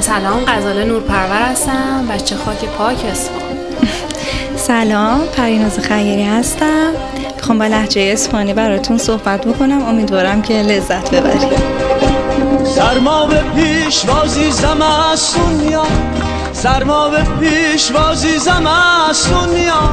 سلام 0.00 0.44
غزاله 0.44 0.84
نورپرور 0.84 1.42
هستم. 1.50 2.06
بچه 2.10 2.36
خاک 2.36 2.64
پاک 2.78 3.04
اصفهان 3.04 3.56
سلام 4.56 5.20
پریناز 5.36 5.78
خیری 5.78 6.24
هستم. 6.24 6.90
می‌خوام 7.36 7.58
با 7.58 7.66
لحجه 7.66 8.10
اسپانی 8.12 8.54
براتون 8.54 8.98
صحبت 8.98 9.46
بکنم. 9.46 9.82
امیدوارم 9.82 10.42
که 10.42 10.54
لذت 10.54 11.10
ببرید. 11.14 11.86
سرما 12.64 13.26
به 13.26 13.42
پیشوازی 13.56 14.50
زمستون 14.50 15.52
میاد 15.52 15.86
سرما 16.52 17.08
به 17.08 17.22
پیشوازی 17.40 18.38
زمستون 18.38 19.48
میاد 19.48 19.90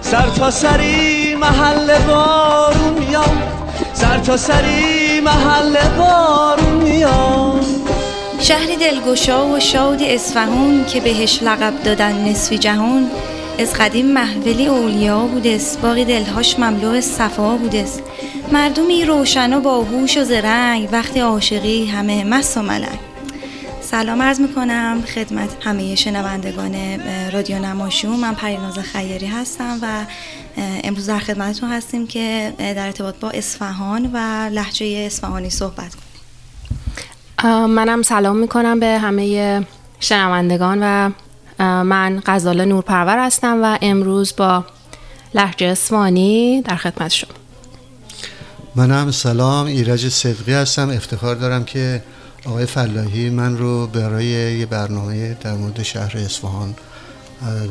سر 0.00 0.28
تا 0.38 0.50
سری 0.50 1.34
محل 1.34 1.98
بارون 1.98 2.94
میاد 2.98 3.32
سر 3.94 4.18
تا 4.18 4.36
سری 4.36 5.20
محل 5.20 5.76
بارون 5.98 6.72
میاد 6.82 7.43
شهری 8.44 8.76
دلگشا 8.76 9.48
و 9.48 9.60
شاد 9.60 10.02
اصفهون 10.02 10.84
که 10.84 11.00
بهش 11.00 11.42
لقب 11.42 11.82
دادن 11.82 12.28
نصفی 12.28 12.58
جهان 12.58 13.10
از 13.58 13.74
قدیم 13.74 14.06
محولی 14.06 14.66
اولیا 14.66 15.26
بودست 15.26 15.80
باقی 15.80 16.04
دلهاش 16.04 16.58
مملو 16.58 17.00
صفا 17.00 17.56
بودست 17.56 18.02
مردمی 18.52 19.04
روشن 19.04 19.52
و 19.52 19.60
باهوش 19.60 20.16
و 20.16 20.24
زرنگ 20.24 20.88
وقتی 20.92 21.20
عاشقی 21.20 21.86
همه 21.86 22.24
مست 22.24 22.56
و 22.56 22.62
ملنگ. 22.62 22.98
سلام 23.80 24.22
عرض 24.22 24.40
می‌کنم 24.40 25.02
خدمت 25.14 25.50
همه 25.60 25.94
شنوندگان 25.94 27.00
رادیو 27.32 27.58
نماشون 27.58 28.16
من 28.16 28.34
پریناز 28.34 28.78
خیری 28.78 29.26
هستم 29.26 29.78
و 29.82 30.04
امروز 30.84 31.06
در 31.06 31.18
خدمتتون 31.18 31.70
هستیم 31.70 32.06
که 32.06 32.52
در 32.58 32.86
ارتباط 32.86 33.14
با 33.20 33.30
اصفهان 33.30 34.10
و 34.12 34.16
لحجه 34.52 34.86
اصفهانی 34.86 35.50
صحبت 35.50 35.94
کنیم. 35.94 36.03
منم 37.48 38.02
سلام 38.02 38.36
می‌کنم 38.36 38.80
به 38.80 38.98
همه 38.98 39.66
شنوندگان 40.00 40.78
و 40.82 41.10
من 41.84 42.22
غزاله 42.26 42.64
نورپرور 42.64 43.26
هستم 43.26 43.60
و 43.62 43.78
امروز 43.82 44.36
با 44.36 44.64
لحجه 45.34 45.66
اصفهانی 45.66 46.62
در 46.62 46.76
خدمت 46.76 47.10
شما. 47.10 47.30
منم 48.76 49.10
سلام 49.10 49.66
ایرج 49.66 50.08
صدقی 50.08 50.52
هستم. 50.52 50.90
افتخار 50.90 51.34
دارم 51.34 51.64
که 51.64 52.02
آقای 52.46 52.66
فلاحی 52.66 53.30
من 53.30 53.58
رو 53.58 53.86
برای 53.86 54.26
یه 54.58 54.66
برنامه 54.66 55.36
در 55.40 55.54
مورد 55.54 55.82
شهر 55.82 56.18
اصفهان 56.18 56.74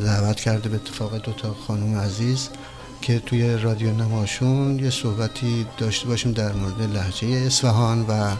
دعوت 0.06 0.40
کرده 0.40 0.70
به 0.70 0.76
اتفاق 0.76 1.18
دوتا 1.18 1.56
خانم 1.68 2.00
عزیز 2.00 2.50
که 3.02 3.20
توی 3.20 3.58
رادیو 3.58 3.92
نماشون 3.92 4.80
یه 4.80 4.90
صحبتی 4.90 5.66
داشته 5.78 6.08
باشیم 6.08 6.32
در 6.32 6.52
مورد 6.52 6.96
لحجه 6.96 7.28
اصفهان 7.28 8.02
و 8.02 8.32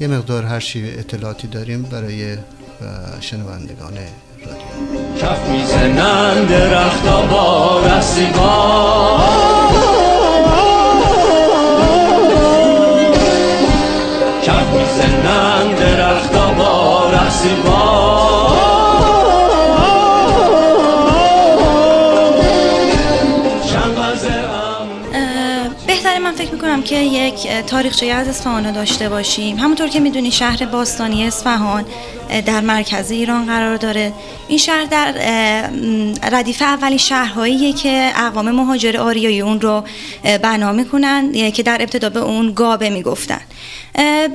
یه 0.00 0.08
مقدار 0.08 0.44
هر 0.44 0.60
چی 0.60 0.90
اطلاعاتی 0.98 1.48
داریم 1.48 1.82
برای 1.82 2.36
شنوندگان 3.20 3.92
رادیو. 4.46 5.16
کف 5.20 5.48
می‌زنن 5.48 6.44
درخت 6.44 7.04
با 7.30 7.80
کف 7.88 8.30
که 26.86 26.96
یک 26.96 27.48
تاریخچه 27.48 28.06
از 28.06 28.28
اصفهان 28.28 28.72
داشته 28.72 29.08
باشیم. 29.08 29.58
همونطور 29.58 29.88
که 29.88 30.00
می‌دونی 30.00 30.30
شهر 30.30 30.66
باستانی 30.66 31.26
اصفهان 31.26 31.84
در 32.46 32.60
مرکز 32.60 33.10
ایران 33.10 33.46
قرار 33.46 33.76
داره. 33.76 34.12
این 34.48 34.58
شهر 34.58 34.84
در 34.84 35.12
ردیف 36.32 36.62
اولین 36.62 36.98
شهرهاییه 36.98 37.72
که 37.72 38.12
اقوام 38.16 38.50
مهاجر 38.50 38.96
آریایی 38.96 39.40
اون 39.40 39.60
رو 39.60 39.84
بنا 40.42 40.72
می‌کنن 40.72 41.50
که 41.50 41.62
در 41.62 41.82
ابتدا 41.82 42.10
به 42.10 42.20
اون 42.20 42.52
گابه 42.52 42.90
می‌گفتن. 42.90 43.40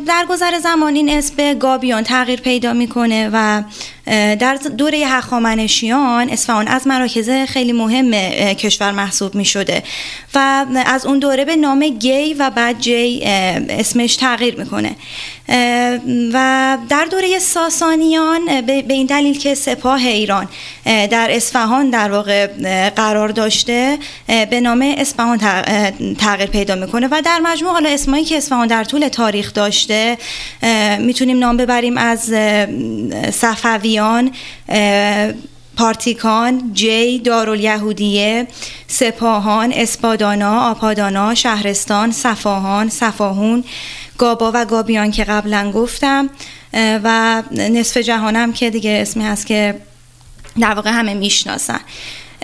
در 0.07 0.25
گذر 0.30 0.59
زمان 0.59 0.96
این 0.96 1.09
اسم 1.09 1.35
به 1.35 1.53
گابیان 1.53 2.03
تغییر 2.03 2.41
پیدا 2.41 2.74
می‌کنه 2.74 3.30
و 3.34 3.63
در 4.35 4.59
دوره 4.78 4.97
هخامنشیان 4.97 6.30
اصفهان 6.30 6.68
از 6.68 6.88
مراکز 6.88 7.30
خیلی 7.30 7.72
مهم 7.72 8.12
کشور 8.53 8.91
محسوب 8.91 9.35
می 9.35 9.46
شده 9.46 9.84
و 10.35 10.66
از 10.85 11.06
اون 11.06 11.19
دوره 11.19 11.46
به 11.46 11.56
نام 11.56 11.88
گی 11.88 12.34
و 12.34 12.50
بعد 12.50 12.80
جی 12.80 13.22
اسمش 13.69 14.16
تغییر 14.16 14.59
می‌کنه. 14.59 14.96
و 16.34 16.78
در 16.90 17.06
دوره 17.12 17.40
ساسانیان 17.40 18.62
به 18.62 18.84
این 18.90 19.06
دلیل 19.06 19.40
که 19.40 19.56
سپاه 19.56 20.06
ایران 20.06 20.50
در 20.85 21.28
اصفهان 21.31 21.90
در 21.90 22.12
واقع 22.12 22.47
قرار 22.90 23.29
داشته 23.29 23.97
به 24.28 24.62
نام 24.62 24.94
اصفهان 24.97 25.38
تغییر 26.19 26.50
پیدا 26.50 26.75
می‌کنه 26.75 27.07
و 27.12 27.22
در 27.25 27.40
مجموع 27.40 27.72
حالا 27.72 27.90
اسمایی 27.90 28.25
که 28.25 28.38
اصفهان 28.38 28.68
در 28.68 28.84
طول 28.84 29.07
تاریخ 29.07 29.53
داشته 29.53 30.18
می‌تونیم 31.00 31.40
نام 31.40 31.57
ببریم 31.57 31.97
از 31.97 32.34
صفویان 33.34 34.31
پارتیکان، 35.81 36.72
جی، 36.74 37.19
دارالیهودیه، 37.19 38.47
سپاهان، 38.88 39.72
اسپادانا، 39.75 40.69
آپادانا، 40.69 41.36
شهرستان، 41.36 42.12
صفاهان، 42.12 42.90
صفاهون، 42.90 43.64
گابا 44.18 44.52
و 44.53 44.66
گابیان 44.66 45.12
که 45.12 45.24
قبلا 45.24 45.72
گفتم 45.72 46.30
و 46.74 47.44
نصف 47.52 47.97
جهانم 47.97 48.53
که 48.53 48.69
دیگه 48.69 49.00
اسمی 49.02 49.24
هست 49.24 49.47
که 49.47 49.81
در 50.59 50.74
واقع 50.74 50.92
همه 50.92 51.14
می‌شناسن. 51.14 51.80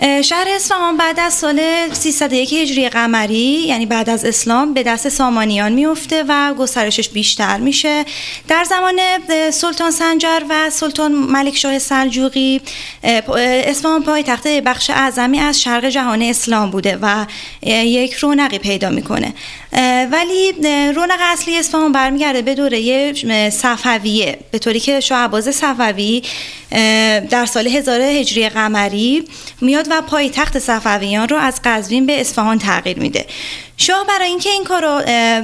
شهر 0.02 0.46
اصفهان 0.48 0.96
بعد 0.96 1.20
از 1.20 1.34
سال 1.34 1.60
301 1.92 2.52
هجری 2.52 2.88
قمری 2.88 3.34
یعنی 3.34 3.86
بعد 3.86 4.10
از 4.10 4.24
اسلام 4.24 4.74
به 4.74 4.82
دست 4.82 5.08
سامانیان 5.08 5.72
میفته 5.72 6.24
و 6.28 6.54
گسترشش 6.54 7.08
بیشتر 7.08 7.56
میشه. 7.56 8.04
در 8.48 8.64
زمان 8.64 9.00
سلطان 9.50 9.90
سنجر 9.90 10.40
و 10.48 10.70
سلطان 10.70 11.12
ملک 11.12 11.56
شاه 11.56 11.78
سلجوقی 11.78 12.60
اصفهان 13.66 14.02
پایتخت 14.02 14.48
بخش 14.48 14.90
اعظمی 14.90 15.40
از 15.40 15.62
شرق 15.62 15.84
جهان 15.84 16.22
اسلام 16.22 16.70
بوده 16.70 16.98
و 17.02 17.26
یک 17.66 18.12
رونقی 18.12 18.58
پیدا 18.58 18.90
می‌کنه. 18.90 19.34
ولی 20.12 20.52
رونق 20.92 21.18
اصلی 21.20 21.58
اصفهان 21.58 21.92
برمیگرده 21.92 22.42
به 22.42 22.54
دوره 22.54 23.50
صفویه. 23.50 24.38
به 24.50 24.58
طوری 24.58 24.80
که 24.80 25.00
شاه 25.00 25.18
عباس 25.18 25.48
صفوی 25.48 26.22
در 27.30 27.46
سال 27.46 27.68
1000 27.68 28.00
هجری 28.00 28.48
قمری 28.48 29.24
میاد 29.60 29.86
و 29.90 30.02
پایتخت 30.02 30.58
صفویان 30.58 31.28
رو 31.28 31.36
از 31.36 31.60
قزوین 31.64 32.06
به 32.06 32.20
اصفهان 32.20 32.58
تغییر 32.58 32.98
میده. 32.98 33.26
شاه 33.80 34.06
برای 34.08 34.28
اینکه 34.28 34.50
این 34.50 34.64
کارو 34.64 35.02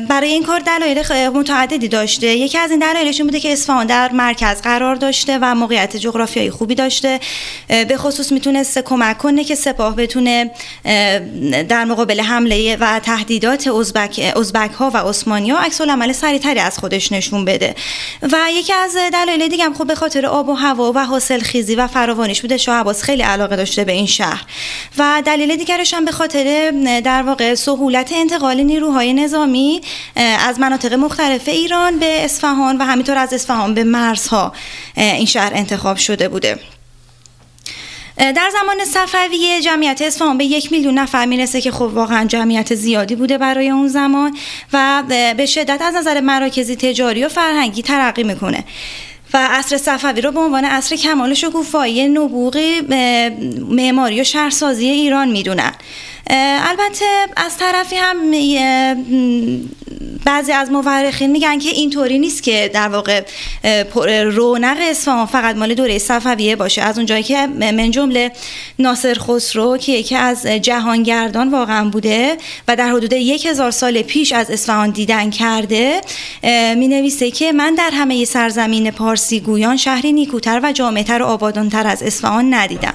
برای 0.08 0.32
این 0.32 0.42
کار 0.42 0.60
دلایل 0.60 1.02
متعددی 1.28 1.88
داشته. 1.88 2.26
یکی 2.26 2.58
از 2.58 2.70
این 2.70 2.80
دلایلش 2.80 3.20
بوده 3.20 3.40
که 3.40 3.52
اصفهان 3.52 3.86
در 3.86 4.12
مرکز 4.12 4.62
قرار 4.62 4.94
داشته 4.94 5.38
و 5.42 5.54
موقعیت 5.54 5.96
جغرافیایی 5.96 6.50
خوبی 6.50 6.74
داشته. 6.74 7.20
به 7.68 7.96
خصوص 7.96 8.32
می‌تونسته 8.32 8.82
کمک 8.82 9.18
کنه 9.18 9.44
که 9.44 9.54
سپاه 9.54 9.96
بتونه 9.96 10.50
در 11.68 11.84
مقابل 11.84 12.20
حمله 12.20 12.76
و 12.76 13.00
تهدیدات 13.00 13.68
ازبک 13.68 14.32
ازبک 14.36 14.70
ها 14.70 14.90
و 14.94 14.96
عثمانی 14.96 15.50
ها 15.50 15.58
عکس 15.58 15.80
العمل 15.80 16.12
سریعتری 16.12 16.60
از 16.60 16.78
خودش 16.78 17.12
نشون 17.12 17.44
بده. 17.44 17.74
و 18.22 18.36
یکی 18.52 18.72
از 18.72 18.96
دلایل 19.12 19.48
دیگه 19.48 19.64
هم 19.64 19.74
خب 19.74 19.86
به 19.86 19.94
خاطر 19.94 20.26
آب 20.26 20.48
و 20.48 20.54
هوا 20.54 20.92
و 20.94 20.98
حاصل 20.98 21.40
خیزی 21.40 21.74
و 21.74 21.86
فراوانیش 21.86 22.40
بوده. 22.40 22.56
شاه 22.56 22.76
عباس 22.76 23.02
خیلی 23.02 23.22
علاقه 23.22 23.56
داشته 23.56 23.84
به 23.84 23.92
این 23.92 24.06
شهر. 24.06 24.44
و 24.98 25.22
دلیل 25.26 25.56
دیگرش 25.56 25.94
هم 25.94 26.04
به 26.04 26.12
خاطر 26.12 26.70
در 27.04 27.22
واقع 27.22 27.54
سهولت 27.54 28.12
انتقال 28.24 28.60
نیروهای 28.60 29.12
نظامی 29.12 29.80
از 30.48 30.60
مناطق 30.60 30.94
مختلف 30.94 31.48
ایران 31.48 31.98
به 31.98 32.24
اصفهان 32.24 32.76
و 32.76 32.84
همینطور 32.84 33.18
از 33.18 33.32
اصفهان 33.32 33.74
به 33.74 33.84
مرزها 33.84 34.52
این 34.96 35.26
شهر 35.26 35.52
انتخاب 35.54 35.96
شده 35.96 36.28
بوده. 36.28 36.58
در 38.16 38.50
زمان 38.52 38.84
صفویه 38.84 39.60
جمعیت 39.60 40.02
اصفهان 40.02 40.38
به 40.38 40.44
یک 40.44 40.72
میلیون 40.72 40.98
نفر 40.98 41.26
می‌رسه 41.26 41.60
که 41.60 41.70
خب 41.70 41.90
واقعا 41.94 42.24
جمعیت 42.24 42.74
زیادی 42.74 43.16
بوده 43.16 43.38
برای 43.38 43.70
اون 43.70 43.88
زمان 43.88 44.36
و 44.72 45.02
به 45.36 45.46
شدت 45.46 45.82
از 45.82 45.94
نظر 45.94 46.20
مراکزی 46.20 46.76
تجاری 46.76 47.24
و 47.24 47.28
فرهنگی 47.28 47.82
ترقی 47.82 48.22
می‌کنه. 48.22 48.64
و 49.34 49.48
عصر 49.50 49.76
صفوی 49.76 50.20
رو 50.20 50.32
به 50.32 50.40
عنوان 50.40 50.64
عصر 50.64 50.96
کمال 50.96 51.34
شکوفایی 51.34 52.08
نبوغ 52.08 52.58
معماری 53.70 54.20
و 54.20 54.24
شهرسازی 54.24 54.88
ایران 54.88 55.28
می‌دونن. 55.28 55.72
البته 56.30 57.04
از 57.36 57.56
طرفی 57.56 57.96
هم 57.96 58.16
بعضی 60.24 60.52
از 60.52 60.70
مورخین 60.70 61.30
میگن 61.30 61.58
که 61.58 61.68
اینطوری 61.68 62.18
نیست 62.18 62.42
که 62.42 62.70
در 62.74 62.88
واقع 62.88 63.22
رونق 64.24 64.76
اصفهان 64.80 65.26
فقط 65.26 65.56
مال 65.56 65.74
دوره 65.74 65.98
صفویه 65.98 66.56
باشه. 66.56 66.82
از 66.82 66.98
اونجایی 66.98 67.22
که 67.22 67.46
من 67.46 67.90
جمله 67.90 68.32
ناصر 68.78 69.16
خسرو 69.18 69.76
که 69.76 69.92
یکی 69.92 70.16
از 70.16 70.46
جهانگردان 70.46 71.50
واقعا 71.50 71.88
بوده 71.88 72.36
و 72.68 72.76
در 72.76 72.88
حدود 72.88 73.12
یک 73.12 73.46
هزار 73.46 73.70
سال 73.70 74.02
پیش 74.02 74.32
از 74.32 74.50
اصفهان 74.50 74.90
دیدن 74.90 75.30
کرده 75.30 76.00
می 76.76 76.88
نویسه 76.88 77.30
که 77.30 77.52
من 77.52 77.74
در 77.74 77.90
همه 77.90 78.24
سرزمین 78.24 78.90
پارسی 78.90 79.40
گویان 79.40 79.76
شهری 79.76 80.12
نیکوتر 80.12 80.60
و 80.62 80.72
جامعتر 80.72 81.22
و 81.22 81.26
آبادانتر 81.26 81.86
از 81.86 82.02
اصفهان 82.02 82.54
ندیدم. 82.54 82.94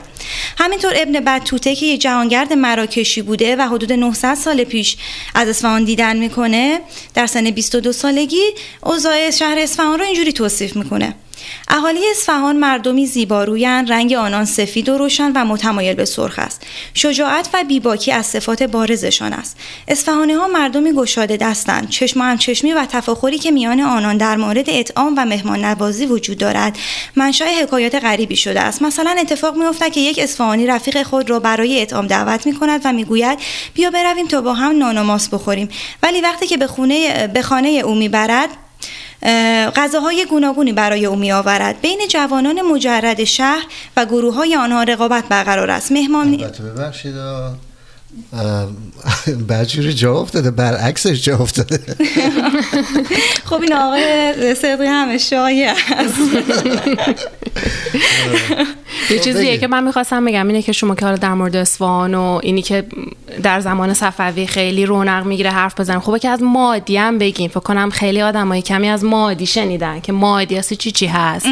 همینطور 0.57 0.93
ابن 0.95 1.19
بطوته 1.19 1.75
که 1.75 1.85
یه 1.85 1.97
جهانگرد 1.97 2.53
مراکشی 2.53 3.21
بوده 3.21 3.55
و 3.55 3.61
حدود 3.61 3.93
900 3.93 4.33
سال 4.33 4.63
پیش 4.63 4.97
از 5.35 5.47
اصفهان 5.47 5.83
دیدن 5.83 6.17
می‌کنه 6.17 6.79
در 7.13 7.27
سن 7.27 7.51
22 7.51 7.91
سالگی 7.91 8.43
اوضاع 8.83 9.31
شهر 9.31 9.57
اصفهان 9.59 9.99
رو 9.99 10.05
اینجوری 10.05 10.33
توصیف 10.33 10.75
می‌کنه. 10.75 11.15
اهالی 11.67 11.99
اصفهان 12.11 12.57
مردمی 12.57 13.05
زیبارویند 13.05 13.91
رنگ 13.91 14.13
آنان 14.13 14.45
سفید 14.45 14.89
و 14.89 14.97
روشن 14.97 15.31
و 15.31 15.45
متمایل 15.45 15.95
به 15.95 16.05
سرخ 16.05 16.39
است. 16.39 16.61
شجاعت 16.93 17.49
و 17.53 17.63
بیباکی 17.63 18.11
از 18.11 18.25
صفات 18.25 18.63
بارزشان 18.63 19.33
است. 19.33 19.57
اصفهانی 19.87 20.33
ها 20.33 20.47
مردمی 20.47 20.93
گشاده 20.93 21.37
دستند. 21.37 21.89
چشم 21.89 22.21
هم 22.21 22.37
چشمی 22.37 22.73
و 22.73 22.85
تفاخری 22.85 23.37
که 23.37 23.51
میان 23.51 23.79
آنان 23.79 24.17
در 24.17 24.37
مورد 24.37 24.69
اطعام 24.69 25.13
و 25.17 25.25
مهمان 25.25 25.65
نوازی 25.65 26.05
وجود 26.05 26.37
دارد 26.37 26.77
منشأ 27.15 27.45
حکایات 27.45 27.95
غریبی 27.95 28.35
شده 28.35 28.61
است. 28.61 28.81
مثلا 28.81 29.15
اتفاق 29.19 29.57
میافتد 29.57 29.91
که 29.91 29.99
یک 29.99 30.19
اصفهانی 30.19 30.67
رفیق 30.67 31.03
خود 31.03 31.29
را 31.29 31.39
برای 31.39 31.81
اطعام 31.81 32.07
دعوت 32.07 32.45
می 32.45 32.53
کند 32.53 32.81
و 32.85 32.93
می‌گوید 32.93 33.39
بیا 33.73 33.89
برویم 33.89 34.27
تا 34.27 34.41
با 34.41 34.53
هم 34.53 34.77
نان 34.77 34.97
و 34.97 35.03
ماس 35.03 35.29
بخوریم. 35.29 35.69
ولی 36.03 36.21
وقتی 36.21 36.47
که 36.47 36.57
به 36.57 36.67
خونه 36.67 37.27
به 37.27 37.41
خانه 37.41 37.69
او 37.69 37.95
می‌برد 37.95 38.49
غذاهای 39.75 40.25
گوناگونی 40.29 40.73
برای 40.73 41.05
او 41.05 41.15
می 41.15 41.31
آورد 41.31 41.81
بین 41.81 41.99
جوانان 42.09 42.61
مجرد 42.61 43.23
شهر 43.23 43.65
و 43.97 44.05
گروه 44.05 44.35
های 44.35 44.55
آنها 44.55 44.83
رقابت 44.83 45.23
برقرار 45.29 45.71
است. 45.71 45.91
مهمان 45.91 46.37
ببخشید 46.37 47.15
بجوری 49.49 49.93
جواب 49.93 50.27
داده 50.27 50.51
برعکسش 50.51 51.23
جواب 51.23 51.47
داده 51.47 51.79
خب 53.49 53.61
این 53.61 53.73
آقای 53.73 54.55
صدقی 54.55 54.85
همه 54.85 55.17
شایع 55.17 55.73
یه 59.09 59.17
خب 59.17 59.23
چیزیه 59.23 59.57
که 59.57 59.67
من 59.67 59.83
می‌خواستم 59.83 60.25
بگم 60.25 60.47
اینه 60.47 60.61
که 60.61 60.71
شما 60.71 60.95
که 60.95 61.05
حالا 61.05 61.17
در 61.17 61.33
مورد 61.33 61.55
اسوان 61.55 62.15
و 62.15 62.39
اینی 62.43 62.61
که 62.61 62.85
در 63.43 63.59
زمان 63.59 63.93
صفوی 63.93 64.47
خیلی 64.47 64.85
رونق 64.85 65.25
می‌گیره 65.25 65.49
حرف 65.49 65.79
بزنیم 65.79 65.99
خوبه 65.99 66.19
که 66.19 66.29
از 66.29 66.43
مادی 66.43 66.97
هم 66.97 67.17
بگیم 67.17 67.49
فکر 67.49 67.59
کنم 67.59 67.89
خیلی 67.89 68.21
آدمایی 68.21 68.61
کمی 68.61 68.89
از 68.89 69.03
مادی 69.03 69.45
شنیدن 69.45 69.99
که 69.99 70.11
مادی 70.11 70.57
اصلی 70.57 70.77
چی 70.77 70.91
چی 70.91 71.05
هست. 71.05 71.45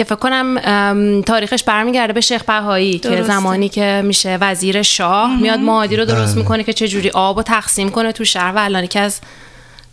که 0.00 0.04
فکر 0.04 0.16
کنم 0.16 1.22
تاریخش 1.22 1.64
برمیگرده 1.64 2.12
به 2.12 2.20
شیخ 2.20 2.44
بهایی 2.44 2.98
که 2.98 3.22
زمانی 3.22 3.68
که 3.68 4.02
میشه 4.04 4.38
وزیر 4.40 4.82
شاه 4.82 5.40
میاد 5.40 5.58
مادی 5.58 5.96
رو 5.96 6.04
درست 6.04 6.32
بله. 6.32 6.42
می‌کنه 6.42 6.64
که 6.64 6.72
چه 6.72 6.88
جوری 6.88 7.10
آب 7.10 7.36
و 7.36 7.42
تقسیم 7.42 7.90
کنه 7.90 8.12
تو 8.12 8.24
شهر 8.24 8.52
و 8.56 8.58
الان 8.58 8.86
که 8.86 9.00
از 9.00 9.20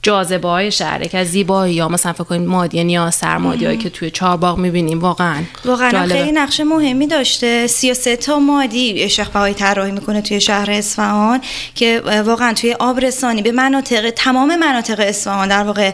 جاذبه 0.02 0.48
های 0.48 0.72
شهر 0.72 1.04
که 1.04 1.18
از 1.18 1.28
زیبایی 1.28 1.76
یا 1.76 1.88
مثلا 1.88 2.14
فکر 2.14 2.24
کنید 2.24 2.48
مادی 2.48 2.84
نیاز 2.84 3.16
سرمادی 3.16 3.66
هایی 3.66 3.78
که 3.78 3.90
توی 3.90 4.12
چهارباغ 4.12 4.58
می‌بینیم 4.58 5.00
واقعا 5.00 5.44
واقعا 5.66 6.08
خیلی 6.08 6.32
نقش 6.32 6.60
مهمی 6.60 7.08
داشته. 7.08 7.68
33 7.68 8.16
تا 8.16 8.40
مادی 8.40 9.10
شیخ 9.10 9.30
بهایی 9.30 9.54
طراحی 9.54 9.92
می‌کنه 9.92 10.22
توی 10.22 10.42
شهر 10.42 10.72
اصفهان 10.72 11.42
که 11.76 12.02
واقعا 12.26 12.54
توی 12.54 12.74
آبرسانی 12.74 13.42
به 13.42 13.52
مناطق 13.52 14.10
تمام 14.10 14.56
مناطق 14.56 15.00
اصفهان 15.00 15.48
در 15.48 15.64
واقع 15.64 15.92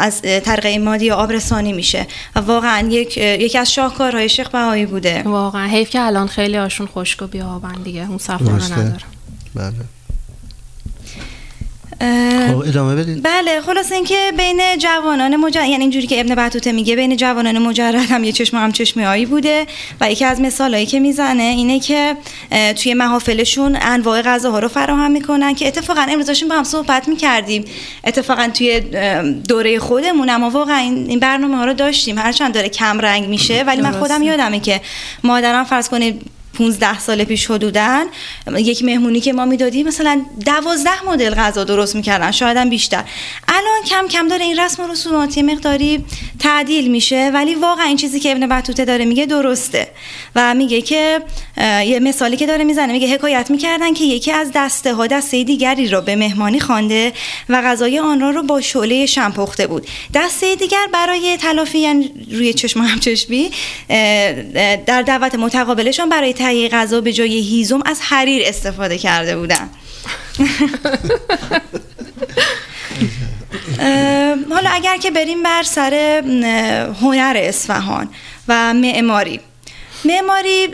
از 0.00 0.22
طریق 0.22 0.80
مادی 0.80 1.10
آبرسانی 1.10 1.72
میشه. 1.72 2.06
و 2.36 2.40
واقعا 2.40 2.88
یک 2.88 3.16
یکی 3.16 3.58
از 3.58 3.72
شاهکارهای 3.72 4.28
شیخ 4.28 4.48
بهایی 4.48 4.86
بوده. 4.86 5.22
واقعا 5.22 5.66
حیف 5.66 5.90
که 5.90 6.00
الان 6.00 6.26
خیلی 6.26 6.56
هاشون 6.56 6.86
خشک 6.86 7.22
و 7.22 7.26
بیابن 7.26 7.82
دیگه. 7.84 8.08
اون 8.08 8.18
صفا 8.18 8.44
نداره 8.44 8.96
بله. 9.54 9.72
خب 12.00 12.58
ادامه 12.58 12.94
بدید 12.94 13.22
بله 13.22 13.60
خلاص 13.60 13.92
اینکه 13.92 14.32
بین 14.38 14.60
جوانان 14.78 15.36
مجرد 15.36 15.68
یعنی 15.68 15.82
اینجوری 15.82 16.06
که 16.06 16.20
ابن 16.20 16.34
بطوطه 16.34 16.72
میگه 16.72 16.96
بین 16.96 17.16
جوانان 17.16 17.58
مجرد 17.58 17.94
هم 17.94 18.24
یه 18.24 18.32
چشم 18.32 18.56
هم 18.56 18.72
چشمی 18.72 19.04
هایی 19.04 19.26
بوده 19.26 19.66
و 20.00 20.10
یکی 20.12 20.24
از 20.24 20.40
مثالهایی 20.40 20.86
که 20.86 21.00
می‌زنه 21.00 21.42
اینه 21.42 21.80
که 21.80 22.16
توی 22.82 22.94
محافلشون 22.94 23.78
انواع 23.80 24.22
غذاها 24.22 24.58
رو 24.58 24.68
فراهم 24.68 25.10
می‌کنن 25.10 25.54
که 25.54 25.68
اتفاقا 25.68 26.00
امروز 26.00 26.26
داشتیم 26.26 26.48
با 26.48 26.54
هم 26.54 26.64
صحبت 26.64 27.08
می‌کردیم. 27.08 27.64
اتفاقا 28.04 28.50
توی 28.54 28.80
دوره 29.48 29.78
خودمون 29.78 30.30
اما 30.30 30.50
واقعا 30.50 30.78
این 30.78 31.18
برنامه 31.18 31.56
ها 31.56 31.64
رو 31.64 31.72
داشتیم. 31.72 32.18
هرچند 32.18 32.54
داره 32.54 32.68
کم 32.68 33.00
رنگ 33.00 33.28
میشه 33.28 33.62
ولی 33.66 33.82
من 33.82 33.92
خودم 33.92 34.22
یادمه 34.22 34.60
که 34.60 34.80
مادرم 35.24 35.64
فرض 35.64 35.88
کنید 35.88 36.22
15 36.58 36.98
سال 36.98 37.24
پیش 37.24 37.50
حدودن 37.50 38.04
یک 38.56 38.84
مهمونی 38.84 39.20
که 39.20 39.32
ما 39.32 39.44
می‌دادیم 39.44 39.86
مثلا 39.86 40.22
دوازده 40.46 41.04
مدل 41.06 41.34
غذا 41.34 41.64
درست 41.64 41.96
می‌کردن 41.96 42.30
شاید 42.30 42.56
هم 42.56 42.70
بیشتر. 42.70 43.04
الان 43.48 43.82
کم 43.90 44.08
کم 44.08 44.28
داره 44.28 44.44
این 44.44 44.60
رسم 44.60 44.84
و 44.84 44.86
رسوماتی 44.86 45.42
مقداری 45.42 46.04
تعدیل 46.38 46.90
میشه 46.90 47.30
ولی 47.34 47.54
واقعا 47.54 47.84
این 47.84 47.96
چیزی 47.96 48.20
که 48.20 48.32
ابن 48.32 48.48
بطوطه 48.48 48.84
داره 48.84 49.04
میگه 49.04 49.26
درسته. 49.26 49.88
و 50.36 50.54
میگه 50.54 50.82
که 50.82 51.22
یه 51.86 52.00
مثالی 52.00 52.36
که 52.36 52.46
داره 52.46 52.64
می‌زنه 52.64 52.92
میگه 52.92 53.14
حکایت 53.14 53.50
می‌کردن 53.50 53.94
که 53.94 54.04
یکی 54.04 54.32
از 54.32 54.50
دسته 54.54 54.94
ها 54.94 55.06
دسته 55.06 55.44
دیگری 55.44 55.88
را 55.88 56.00
به 56.00 56.16
مهمانی 56.16 56.60
خوانده 56.60 57.12
و 57.48 57.62
غذای 57.62 57.98
آن 57.98 58.20
را 58.20 58.30
رو 58.30 58.42
با 58.42 58.60
شعله 58.60 59.06
شم 59.06 59.32
پخته 59.32 59.66
بود. 59.66 59.86
دسته 60.14 60.54
دیگر 60.54 60.86
برای 60.92 61.36
تلافی 61.36 61.78
یعنی 61.78 62.10
روی 62.30 62.54
چشم 62.54 62.80
هم 62.80 63.00
چشمی 63.00 63.50
در 64.86 65.02
دعوت 65.02 65.34
متقابلشان 65.34 66.08
برای 66.08 66.32
تهیه 66.46 66.68
غذا 66.68 67.00
به 67.00 67.12
جای 67.12 67.40
هیزم 67.40 67.82
از 67.86 68.00
حریر 68.02 68.42
استفاده 68.44 68.98
کرده 68.98 69.36
بودن. 69.36 69.68
حالا 74.50 74.70
اگر 74.70 74.96
که 74.96 75.10
بریم 75.10 75.42
بر 75.42 75.62
سر 75.62 75.94
هنر 77.00 77.36
اصفهان 77.36 78.08
و 78.48 78.74
معماری. 78.74 79.40
معماری 80.04 80.66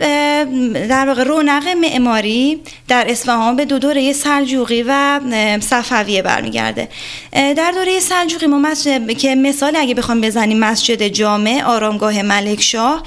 در 0.87 1.07
واقع 1.07 1.23
رونق 1.23 1.67
معماری 1.67 2.61
در 2.87 3.05
اصفهان 3.09 3.55
به 3.55 3.65
دو 3.65 3.79
دوره 3.79 4.13
سلجوقی 4.13 4.83
و 4.87 5.19
صفویه 5.59 6.21
برمیگرده. 6.21 6.89
در 7.31 7.71
دوره 7.71 7.99
سلجوقی 7.99 8.45
ما 8.47 8.59
مسجد 8.59 9.11
که 9.11 9.35
مثال 9.35 9.75
اگه 9.75 9.95
بخوام 9.95 10.21
بزنیم 10.21 10.59
مسجد 10.59 11.07
جامع 11.07 11.63
آرامگاه 11.65 12.21
ملک 12.21 12.61
شاه 12.61 13.03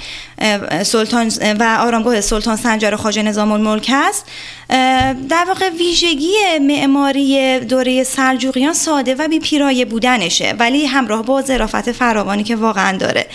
سلطان 0.83 1.31
و 1.59 1.77
آرامگاه 1.79 2.21
سلطان 2.21 2.55
سنجر 2.55 2.95
خواجه 2.95 3.21
نظام 3.21 3.51
الملک 3.51 3.91
است 3.93 4.25
در 4.69 5.45
واقع 5.47 5.69
ویژگی 5.69 6.33
معماری 6.61 7.59
دوره 7.59 8.03
سلجوقیان 8.03 8.73
ساده 8.73 9.15
و 9.15 9.27
بی 9.27 9.39
پیرایه 9.39 9.85
بودنشه 9.85 10.55
ولی 10.59 10.85
همراه 10.85 11.23
با 11.23 11.41
ظرافت 11.41 11.91
فراوانی 11.91 12.43
که 12.43 12.55
واقعا 12.55 12.97
داره. 12.97 13.25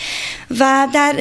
و 0.58 0.88
در 0.92 1.12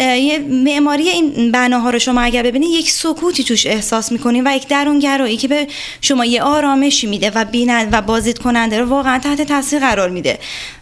معماری 0.50 1.10
این 1.10 1.52
بناها 1.52 1.90
رو 1.90 2.00
شما 2.00 2.22
اگر 2.22 2.44
ببینید 2.44 2.70
یک 2.70 2.92
سکوتی 2.92 3.44
توش 3.44 3.66
احساس 3.66 4.12
می‌کنید 4.12 4.44
و 4.46 4.56
یک 4.56 4.68
درونگرایی 4.68 5.38
که 5.38 5.48
به 5.48 5.68
شما 6.02 6.26
یه 6.26 6.44
آرامشی 6.44 7.08
میده 7.08 7.32
و 7.36 7.46
بیند 7.46 7.90
و 7.92 8.02
بازدید 8.02 8.38
کننده 8.38 8.80
رو 8.80 8.86
واقعا 8.86 9.20
تحت 9.20 9.42
تاثیر 9.42 9.80
قرار 9.80 10.10
میده. 10.10 10.40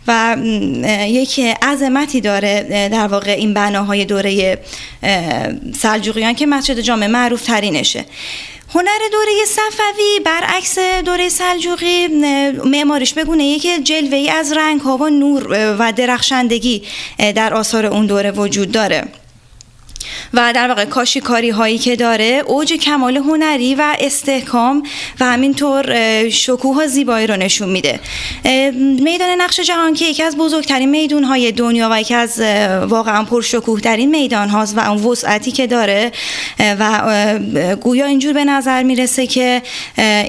و 0.08 0.38
یک 1.08 1.40
عظمتی 1.40 2.22
داره 2.22 2.90
در 2.92 3.08
واقع 3.08 3.32
این 3.32 3.54
بناهای 3.54 4.06
دوره 4.06 4.58
سلجوقیان 5.80 6.34
که 6.34 6.46
مسجد 6.46 6.80
جامع 6.80 7.08
معروف 7.08 7.42
ترینشه 7.42 8.06
هنر 8.74 9.00
دوره 9.12 9.46
صفوی 9.48 10.20
برعکس 10.26 10.80
دوره 11.06 11.30
سلجوقی 11.30 12.08
معمارش 12.66 13.14
بگونه 13.14 13.60
که 13.60 13.80
جلوه 13.80 14.18
ای 14.18 14.30
از 14.30 14.52
رنگ 14.52 14.82
ها 14.82 14.98
و 14.98 15.10
نور 15.10 15.76
و 15.80 15.92
درخشندگی 15.92 16.84
در 17.18 17.54
آثار 17.54 17.86
اون 17.86 18.06
دوره 18.06 18.32
وجود 18.32 18.72
داره. 18.72 19.08
و 20.34 20.54
در 20.56 20.68
واقع 20.68 20.86
کاشیکاری 20.86 21.50
هایی 21.50 21.78
که 21.78 21.96
داره 21.96 22.44
اوج 22.48 22.74
کمال 22.74 23.18
هنری 23.18 23.76
و 23.76 23.96
استحکام 24.00 24.84
و 25.20 25.26
همینطور 25.26 26.30
شکوه 26.30 26.84
و 26.84 26.88
زیبایی 26.88 27.28
رو 27.28 27.36
نشون 27.36 27.70
میده. 27.70 28.00
میدان 29.04 29.30
نقش 29.42 29.60
جهان 29.60 29.94
که 29.94 30.06
یکی 30.06 30.24
از 30.24 30.38
بزرگترین 30.38 30.90
میدون 30.90 31.24
های 31.24 31.52
دنیا 31.52 31.90
و 31.92 32.02
یکی 32.02 32.14
از 32.14 32.40
واقعا 32.88 33.24
پرشکوه 33.24 33.82
در 33.82 33.98
این 33.98 34.10
میدان 34.10 34.50
هاست 34.50 34.78
و 34.78 34.92
اون 34.92 35.04
وسعتی 35.04 35.52
که 35.52 35.68
داره 35.68 36.12
و 36.60 37.40
گویا 37.82 38.06
اینجور 38.06 38.34
به 38.34 38.46
نظر 38.46 38.84
می‌رسه 38.84 39.28
که 39.28 39.62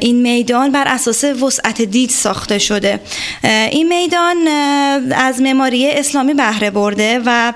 این 0.00 0.23
میدان 0.23 0.73
بر 0.73 0.85
اساس 0.88 1.25
وسعت 1.25 1.82
دید 1.82 2.11
ساخته 2.11 2.59
شده. 2.59 3.00
این 3.70 3.88
میدان 3.88 4.49
از 5.12 5.40
معماری 5.40 5.90
اسلامی 5.90 6.35
بهره 6.35 6.70
برده 6.70 7.20
و 7.26 7.52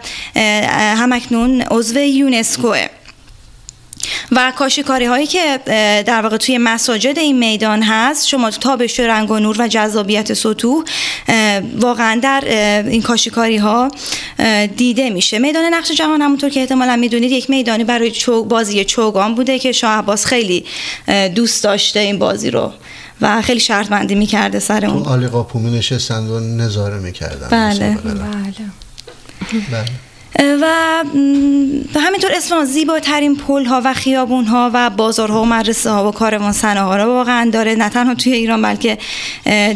همکنون 0.97 1.63
عضو 1.71 1.99
یونسکوه 2.25 2.87
و 4.33 4.53
کاشیکاری 4.57 5.05
هایی 5.05 5.27
که 5.27 5.61
در 6.07 6.23
واقع 6.23 6.37
توی 6.37 6.59
مساجد 6.59 7.19
این 7.19 7.39
میدان 7.39 7.83
هست 7.83 8.29
شما 8.29 8.51
تابش 8.51 9.01
رنگ 9.01 9.31
و 9.31 9.39
نور 9.39 9.57
و 9.59 9.69
جذابیت 9.69 10.35
سطوح 10.35 10.85
واقعا 11.81 12.21
در 12.23 12.45
این 12.87 13.03
کاشیکاری 13.03 13.57
ها 13.57 13.91
دیده 14.77 15.11
میشه. 15.11 15.39
میدان 15.39 15.75
نقش 15.75 15.93
جهان 15.93 16.23
همونطور 16.23 16.51
که 16.51 16.61
احتمالا 16.61 16.97
می‌دونید 16.97 17.31
یک 17.33 17.51
میدانی 17.51 17.85
برای 17.85 18.13
بازی 18.49 18.85
چوگان 18.85 19.35
بوده 19.35 19.59
که 19.59 19.73
شاه 19.73 19.91
عباس 19.91 20.27
خیلی 20.27 20.65
دوست 21.35 21.65
داشته 21.65 22.01
این 22.01 22.19
بازی 22.19 22.51
رو 22.51 22.73
و 23.21 23.43
خیلی 23.43 23.61
شرط 23.61 23.89
بندی 23.89 24.15
می‌کرده 24.15 24.59
سر 24.59 24.87
اون. 24.87 25.03
آلی 25.03 25.27
قاپومی 25.27 25.79
نشستند 25.79 26.31
و 26.31 26.41
نظاره 26.41 26.99
می‌کردن 26.99 27.49
بله. 27.49 27.99
بله. 28.05 28.15
بله. 29.71 29.85
و 30.39 31.05
همینطور 32.01 32.33
اصفهان 32.37 32.65
زیباترین 32.65 33.37
پل 33.37 33.65
ها 33.65 33.83
و 33.85 33.95
خیابون 33.95 34.45
ها 34.45 34.71
و 34.75 34.91
بازارها 34.91 35.43
و 35.43 35.47
مدرسه 35.47 35.91
ها 35.91 36.09
و 36.09 36.13
کاروان 36.13 36.53
صنایع 36.53 36.81
ها 36.81 36.97
رو 36.97 37.05
واقعا 37.05 37.51
داره 37.51 37.75
نه 37.75 37.89
تنها 37.89 38.15
توی 38.15 38.33
ایران 38.33 38.63
بلکه 38.63 38.99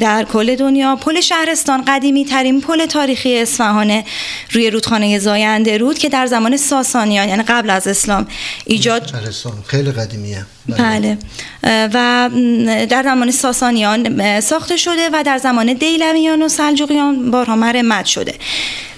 در 0.01 0.27
کل 0.33 0.57
دنیا. 0.57 0.97
پل 0.97 1.21
شهرستان 1.21 1.85
قدیمی 1.87 2.25
ترین 2.25 2.61
پل 2.61 2.87
تاریخی 2.87 3.39
اصفهان 3.39 4.03
روی 4.51 4.71
رودخانه 4.71 5.19
زاینده 5.19 5.79
رود 5.79 5.99
که 5.99 6.09
در 6.09 6.27
زمان 6.27 6.57
ساسانیان 6.57 7.29
یعنی 7.29 7.43
قبل 7.43 7.71
از 7.71 7.87
اسلام 7.87 8.27
ایجاد 8.67 9.07
شهرستان 9.07 9.53
خیلی 9.67 9.93
قدیمیه. 9.93 10.47
بله. 10.69 11.19
و 11.65 12.31
در 12.91 13.03
زمان 13.03 13.31
ساسانیان 13.31 14.41
ساخته 14.41 14.77
شده 14.77 15.11
و 15.13 15.23
در 15.27 15.39
زمان 15.39 15.73
دیلمیان 15.73 16.43
و 16.43 16.49
سلجوقیان 16.49 17.31
بارها 17.31 17.57
مرمت 17.57 18.05
شده. 18.05 18.35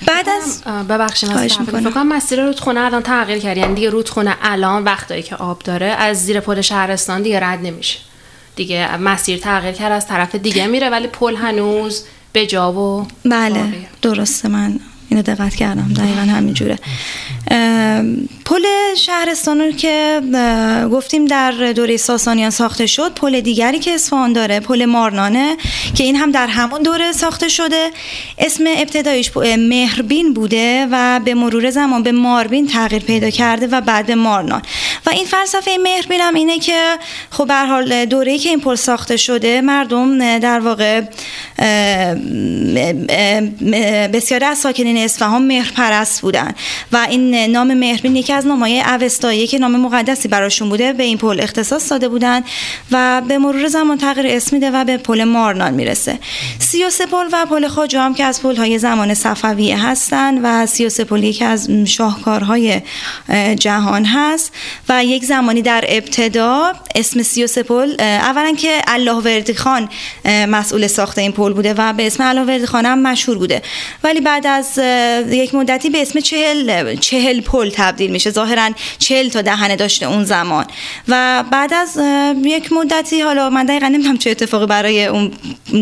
بعد 0.07 0.29
از 0.29 0.63
ببخشید 0.89 1.31
فکر 1.31 2.03
مسیر 2.03 2.45
رودخونه 2.45 2.81
الان 2.81 3.03
تغییر 3.03 3.39
کرد 3.39 3.57
یعنی 3.57 3.75
دیگه 3.75 3.91
رودخونه 3.91 4.37
الان 4.43 4.85
وقتایی 4.85 5.23
که 5.23 5.37
آب 5.37 5.59
داره 5.59 5.87
از 5.87 6.25
زیر 6.25 6.41
پل 6.41 6.61
شهرستان 6.61 7.23
دیگه 7.23 7.41
رد 7.41 7.59
نمیشه. 7.63 7.99
دیگه 8.57 8.97
مسیر 8.97 9.39
تغییر 9.39 9.75
کرد 9.75 9.93
از 9.93 10.07
طرف 10.07 10.35
دیگه 10.35 10.67
میره 10.67 10.91
ولی 10.91 11.07
پل 11.07 11.37
هنوز 11.37 12.05
به 12.33 12.47
جا 12.47 12.73
و 12.73 13.07
بله. 13.25 13.65
درسته 14.03 14.49
من 14.49 14.81
اینو 15.09 15.23
دقت 15.23 15.55
کردم. 15.55 15.93
دقیقا 15.97 16.21
همینجوره. 16.21 16.79
پل 18.45 18.63
شهرستان 18.97 19.61
رو 19.61 19.73
که 19.73 20.21
گفتیم 20.93 21.25
در 21.25 21.73
دوره 21.73 21.97
ساسانیان 21.97 22.51
ساخته 22.51 22.87
شد 22.87 23.15
پل 23.15 23.41
دیگری 23.41 23.79
که 23.79 23.91
اصفهان 23.91 24.33
داره 24.33 24.61
پل 24.61 24.85
مارنانه 24.85 25.57
که 25.95 26.05
این 26.05 26.17
هم 26.17 26.31
در 26.31 26.47
همون 26.47 26.83
دوره 26.83 27.13
ساخته 27.13 27.49
شده. 27.49 27.91
اسم 28.39 28.65
ابتدایش 28.77 29.31
مهربین 29.59 30.35
بوده 30.35 30.87
و 30.91 31.21
به 31.25 31.35
مرور 31.35 31.71
زمان 31.71 32.03
به 32.03 32.13
ماربین 32.13 32.67
تغییر 32.67 33.03
پیدا 33.03 33.31
کرده 33.31 33.67
و 33.67 33.81
بعد 33.81 34.07
به 34.07 34.15
مارنان. 34.15 34.63
و 35.07 35.11
این 35.11 35.27
فلسفه 35.27 35.79
مهربین 35.83 36.21
هم 36.21 36.35
اینه 36.35 36.59
که 36.59 36.97
خب 37.31 37.47
به 37.47 37.55
حال 37.55 38.05
دوره‌ای 38.05 38.39
که 38.39 38.49
این 38.49 38.61
پل 38.61 38.75
ساخته 38.75 39.17
شده 39.17 39.61
مردم 39.61 40.39
در 40.39 40.61
واقع 40.61 41.01
بسیاری 44.09 44.45
از 44.45 44.59
ساکنین 44.59 44.97
اصفهان 44.97 45.47
مهرپرست 45.47 46.21
بودن. 46.21 46.55
و 46.93 47.07
این 47.11 47.40
نام 47.47 47.75
مهربین 47.75 48.17
یکی 48.17 48.33
از 48.33 48.47
نامهای 48.47 48.81
اوستایی 48.81 49.47
که 49.47 49.59
نام 49.59 49.77
مقدسی 49.77 50.29
براشون 50.29 50.69
بوده 50.69 50.93
به 50.93 51.03
این 51.03 51.19
پل 51.19 51.41
اختصاص 51.41 51.91
داده 51.91 52.09
بودن 52.09 52.43
و 52.91 53.23
به 53.29 53.39
مرور 53.39 53.69
زمان 53.69 53.99
تغییر 53.99 54.27
اسم 54.27 54.57
میده 54.57 54.71
و 54.71 54.85
به 54.85 54.97
پل 54.97 55.25
مارنان 55.25 55.75
می‌رسه. 55.75 56.19
33 56.59 57.07
پل 57.07 57.27
و 57.33 57.47
پل 57.47 57.69
خواجه 57.69 58.01
هم 58.01 58.15
که 58.15 58.25
از 58.25 58.43
پل 58.43 58.57
های 58.57 58.79
زمان 58.79 59.15
صفویه 59.15 59.87
هستن 59.87 60.39
و 60.43 60.67
33 60.67 61.05
پل 61.05 61.25
یکی 61.25 61.45
از 61.45 61.71
شاهکارهای 61.71 62.81
جهان 63.59 64.05
هست 64.05 64.53
و 64.89 65.05
یک 65.05 65.25
زمانی 65.25 65.63
در 65.63 65.85
ابتدا 65.89 66.73
اسم 66.95 67.23
33 67.23 67.63
پل 67.63 67.95
اولا 68.01 68.55
که 68.59 68.83
الله 68.87 69.13
وردی 69.13 69.55
خان 69.55 69.89
مسئول 70.27 70.87
ساخت 70.87 71.19
این 71.19 71.33
پل 71.33 71.53
بوده 71.53 71.75
و 71.79 71.93
به 71.93 72.07
اسم 72.07 72.25
الله 72.25 72.43
وردی 72.43 72.67
خان 72.67 72.87
هم 72.87 73.03
مشهور 73.03 73.39
بوده. 73.39 73.63
ولی 74.05 74.21
بعد 74.21 74.47
از 74.47 74.79
یک 75.31 75.55
مدتی 75.55 75.91
به 75.91 76.03
اسم 76.03 76.21
چهل, 76.21 76.97
چهل 76.97 77.30
پل 77.39 77.71
تبدیل 77.71 78.11
میشه. 78.11 78.31
ظاهرا 78.31 78.71
چهل 78.99 79.29
تا 79.29 79.43
دهنه 79.43 79.77
داشته 79.77 80.07
اون 80.07 80.25
زمان. 80.25 80.67
و 81.09 81.45
بعد 81.51 81.75
از 81.75 81.99
یک 82.45 82.73
مدتی 82.73 83.21
حالا 83.21 83.51
من 83.51 83.67
دقیقا 83.67 83.89
نمی‌دونم 83.89 84.19
چه 84.19 84.31
اتفاقی 84.31 84.67
برای 84.67 85.07
اون 85.07 85.33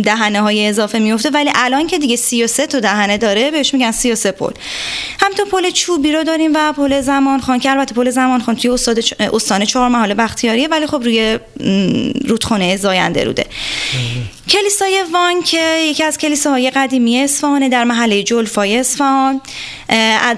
دهنه 0.04 0.40
های 0.40 0.66
اضافه 0.66 0.98
میفته 0.98 1.30
ولی 1.30 1.50
الان 1.54 1.86
که 1.86 1.98
دیگه 1.98 2.16
33 2.16 2.66
تا 2.66 2.80
دهنه 2.80 3.18
داره 3.18 3.50
بهش 3.50 3.74
میگن 3.74 3.92
33 3.92 4.32
پل. 4.32 4.52
هم 5.20 5.32
تو 5.32 5.44
پل 5.44 5.70
چوبی 5.70 6.12
رو 6.12 6.24
داریم 6.24 6.52
و 6.54 6.72
پل 6.72 7.00
زمان 7.00 7.40
خان 7.40 7.58
که 7.58 7.70
البته 7.70 7.94
پل 7.94 8.10
زمان 8.10 8.40
خان 8.40 8.56
توی 8.56 8.70
استاد 8.70 8.98
استان 9.20 9.64
چهار 9.64 9.88
محله 9.88 10.14
بختیاریه 10.14 10.68
ولی 10.68 10.86
خب 10.86 11.02
روی 11.04 11.38
رودخانه 12.24 12.76
زاینده 12.76 13.24
روده. 13.24 13.46
کلیسای 14.48 15.04
وان 15.12 15.42
که 15.42 15.76
یکی 15.78 16.04
از 16.04 16.18
کلیساهای 16.18 16.70
قدیمی 16.70 17.20
اصفهان 17.20 17.68
در 17.68 17.84
محله 17.84 18.22
جلفای 18.22 18.78
اصفهان 18.78 19.40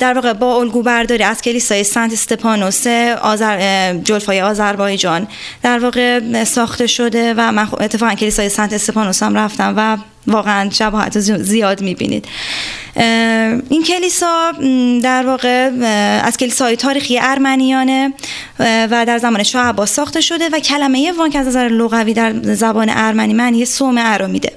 در 0.01 0.15
واقع 0.15 0.33
با 0.33 0.57
الگو 0.57 0.83
برداری 0.83 1.23
از 1.25 1.43
کلیسای 1.43 1.85
سنت 1.85 2.13
استپانوس 2.13 2.87
آذر 3.23 3.95
جلفای 3.95 4.41
آذربایجان 4.41 5.29
در 5.63 5.79
واقع 5.79 6.45
ساخته 6.45 6.87
شده 6.87 7.35
و 7.37 7.53
من 7.53 7.69
اتفاقا 7.81 8.15
کلیسای 8.15 8.49
سنت 8.49 8.73
استپانوس 8.73 9.23
هم 9.23 9.35
رفتم 9.35 9.75
و 9.77 9.97
واقعا 10.27 10.71
شباهت 10.71 11.19
زیاد 11.21 11.81
می‌بینید. 11.81 12.29
این 13.69 13.85
کلیسا 13.87 14.53
در 15.03 15.27
واقع 15.27 15.71
از 16.25 16.37
کلیساهای 16.37 16.77
تاریخی 16.77 17.19
ارمنیانه 17.19 18.13
و 18.59 19.05
در 19.07 19.19
زمان 19.19 19.43
شاه 19.43 19.67
عباس 19.67 19.95
ساخته 19.95 20.21
شده 20.21 20.49
و 20.53 20.59
کلمه 20.59 21.13
وان 21.19 21.31
که 21.31 21.39
از 21.39 21.47
نظر 21.47 21.69
لغوی 21.69 22.15
در 22.15 22.55
زبان 22.55 22.89
ارمنی 22.91 23.33
معنی 23.33 23.65
صومعه 23.65 24.17
رو 24.17 24.29
میده. 24.29 24.53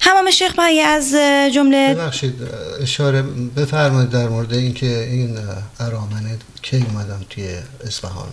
همام 0.00 0.30
شیخ 0.30 0.54
بایی 0.54 0.80
از 0.80 1.14
جمله 1.54 1.94
ببخشید 1.94 2.34
اشاره 2.82 3.22
بفرمایید 3.56 4.10
در 4.10 4.28
مورد 4.28 4.52
اینکه 4.52 4.86
این 4.86 5.38
ارامنه 5.80 6.38
کی 6.62 6.76
اومدن 6.76 7.20
توی 7.30 7.44
اصفهان؟ 7.86 8.28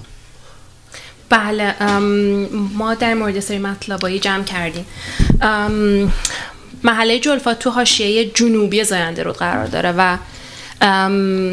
بله 1.31 1.75
ما 2.73 2.93
در 2.93 3.13
مورد 3.13 3.39
سری 3.39 3.57
مطلبایی 3.57 4.19
جمع 4.19 4.43
کردیم. 4.43 4.85
محله 6.83 7.19
جلفا 7.19 7.53
تو 7.53 7.69
حاشیه 7.69 8.25
جنوبی 8.25 8.83
زاینده 8.83 9.23
رود 9.23 9.37
قرار 9.37 9.65
داره 9.65 9.91
و 9.91 10.17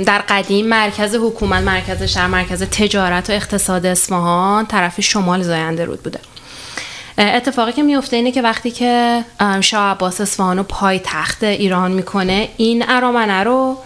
در 0.04 0.18
قدیم 0.28 0.66
مرکز 0.66 1.14
حکومت 1.14 1.62
مرکز 1.62 2.02
شهر 2.02 2.26
مرکز 2.26 2.62
تجارت 2.62 3.30
و 3.30 3.32
اقتصاد 3.32 3.86
اصفهان 3.86 4.66
طرف 4.66 5.00
شمال 5.00 5.42
زاینده 5.42 5.84
رود 5.84 6.02
بوده. 6.02 6.20
اتفاقی 7.18 7.72
که 7.72 7.82
میفته 7.82 8.16
اینه 8.16 8.32
که 8.32 8.42
وقتی 8.42 8.70
که 8.70 9.24
شاه 9.60 9.90
عباس 9.90 10.20
اصفهان 10.20 10.56
رو 10.56 10.62
پای 10.62 11.00
تخت 11.04 11.44
ایران 11.44 11.92
می‌کنه 11.92 12.48
این 12.56 12.84
ارامنه 12.88 13.44
رو 13.44 13.76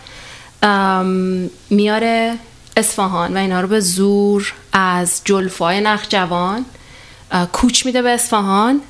میاره 1.70 2.34
اصفهان 2.76 3.36
و 3.36 3.40
اینا 3.40 3.60
رو 3.60 3.68
به 3.68 3.80
زور 3.80 4.52
از 4.72 5.20
جلفای 5.24 5.80
نخجوان 5.80 6.64
کوچ 7.52 7.86
میده 7.86 8.02
به 8.02 8.10
اصفهان 8.10 8.80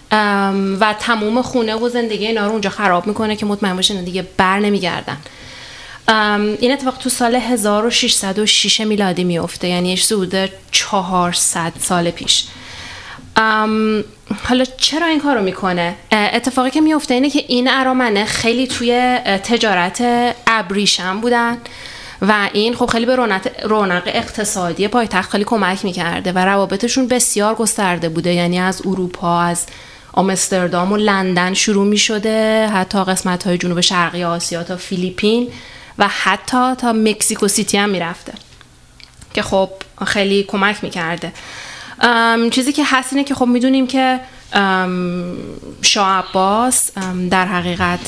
و 0.80 0.94
تموم 1.00 1.42
خونه 1.42 1.74
و 1.74 1.88
زندگی 1.88 2.26
اینا 2.26 2.46
رو 2.46 2.52
اونجا 2.52 2.70
خراب 2.70 3.06
می‌کنه 3.06 3.36
که 3.36 3.46
مطمئن 3.46 3.76
باشین 3.76 4.04
دیگه 4.04 4.26
بر 4.36 4.58
نمیگردن. 4.58 5.16
این 6.60 6.72
اتفاق 6.72 6.98
تو 6.98 7.08
سال 7.08 7.34
1606 7.34 8.80
میلادی 8.80 9.24
میفته 9.24 9.68
یعنی 9.68 9.96
حدود 9.96 10.34
400 10.70 11.72
سال 11.80 12.10
پیش. 12.10 12.44
حالا 14.44 14.64
چرا 14.76 15.06
این 15.06 15.20
کارو 15.20 15.42
می‌کنه؟ 15.42 15.94
اتفاقی 16.12 16.70
که 16.70 16.80
میفته 16.80 17.14
اینه 17.14 17.30
که 17.30 17.44
این 17.48 17.68
ارامنه 17.70 18.24
خیلی 18.24 18.66
توی 18.66 19.18
تجارت 19.44 20.02
ابریشم 20.46 21.20
بودن. 21.20 21.58
و 22.22 22.48
این 22.52 22.74
خب 22.74 22.86
خیلی 22.86 23.06
به 23.06 23.16
رونق 23.62 24.02
اقتصادی 24.06 24.88
پایتخت 24.88 25.30
خیلی 25.30 25.44
کمک 25.44 25.84
می‌کرده 25.84 26.32
و 26.32 26.38
روابطشون 26.38 27.08
بسیار 27.08 27.54
گسترده 27.54 28.08
بوده. 28.08 28.34
یعنی 28.34 28.60
از 28.60 28.82
اروپا 28.86 29.40
از 29.40 29.66
آمستردام 30.12 30.92
و 30.92 30.96
لندن 30.96 31.54
شروع 31.54 31.86
می 31.86 31.98
شده 31.98 32.68
حتی 32.68 33.04
قسمت 33.04 33.46
های 33.46 33.58
جنوب 33.58 33.80
شرقی 33.80 34.24
آسیا 34.24 34.62
تا 34.62 34.76
فیلیپین 34.76 35.48
و 35.98 36.08
حتی 36.08 36.74
تا 36.74 36.92
مکزیکو 36.92 37.48
سیتی 37.48 37.78
هم 37.78 37.90
می‌رفته 37.90 38.32
که 39.34 39.42
خب 39.42 39.70
خیلی 40.06 40.42
کمک 40.42 40.84
می‌کرده. 40.84 41.32
چیزی 42.50 42.72
که 42.72 42.84
هست 42.86 43.12
اینه 43.12 43.24
که 43.24 43.34
خب 43.34 43.46
می‌دونیم 43.46 43.86
که 43.86 44.20
شاه 45.82 46.08
عباس 46.08 46.90
در 47.30 47.46
حقیقت 47.46 48.00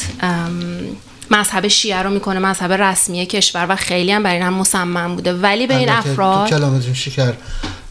مذهب 1.35 1.69
شیعه 1.69 2.03
رو 2.03 2.11
می‌کنه 2.11 2.39
مذهب 2.39 2.73
رسمی 2.73 3.27
کشور 3.27 3.67
و 3.69 3.77
خیلی 3.77 4.13
هم 4.13 4.23
برای 4.23 4.37
این 4.37 4.47
هم 4.47 4.55
مصمم 4.55 5.15
بوده. 5.15 5.33
ولی 5.33 5.67
به 5.67 5.77
این 5.77 5.89
افراد 5.89 6.49
کلامتون 6.49 6.95
شکر. 6.95 7.35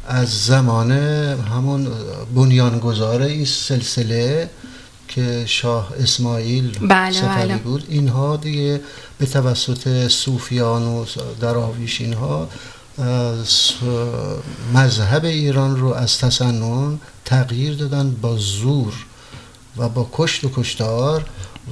از 0.08 0.46
زمان 0.46 0.92
همون 0.92 1.88
بنیانگذار 2.36 3.22
این 3.22 3.46
سلسله 3.46 4.50
که 5.08 5.44
شاه 5.46 5.94
اسماعیل 6.00 6.78
بله 6.88 7.22
بله. 7.22 7.58
بود 7.58 7.86
اینها 7.90 8.38
دیگه 8.38 8.82
به 9.18 9.26
توسط 9.26 10.08
صوفیان 10.08 10.84
و 10.84 11.06
دراویش 11.42 12.02
اینها 12.02 12.50
مذهب 14.74 15.26
ایران 15.26 15.78
رو 15.78 15.94
از 15.94 16.18
تسنن 16.18 17.00
تغییر 17.26 17.76
دادن 17.76 18.12
با 18.22 18.38
زور 18.38 18.94
و 19.78 19.90
با 19.90 20.10
کشت 20.14 20.44
و 20.44 20.50
کشتار. 20.56 21.26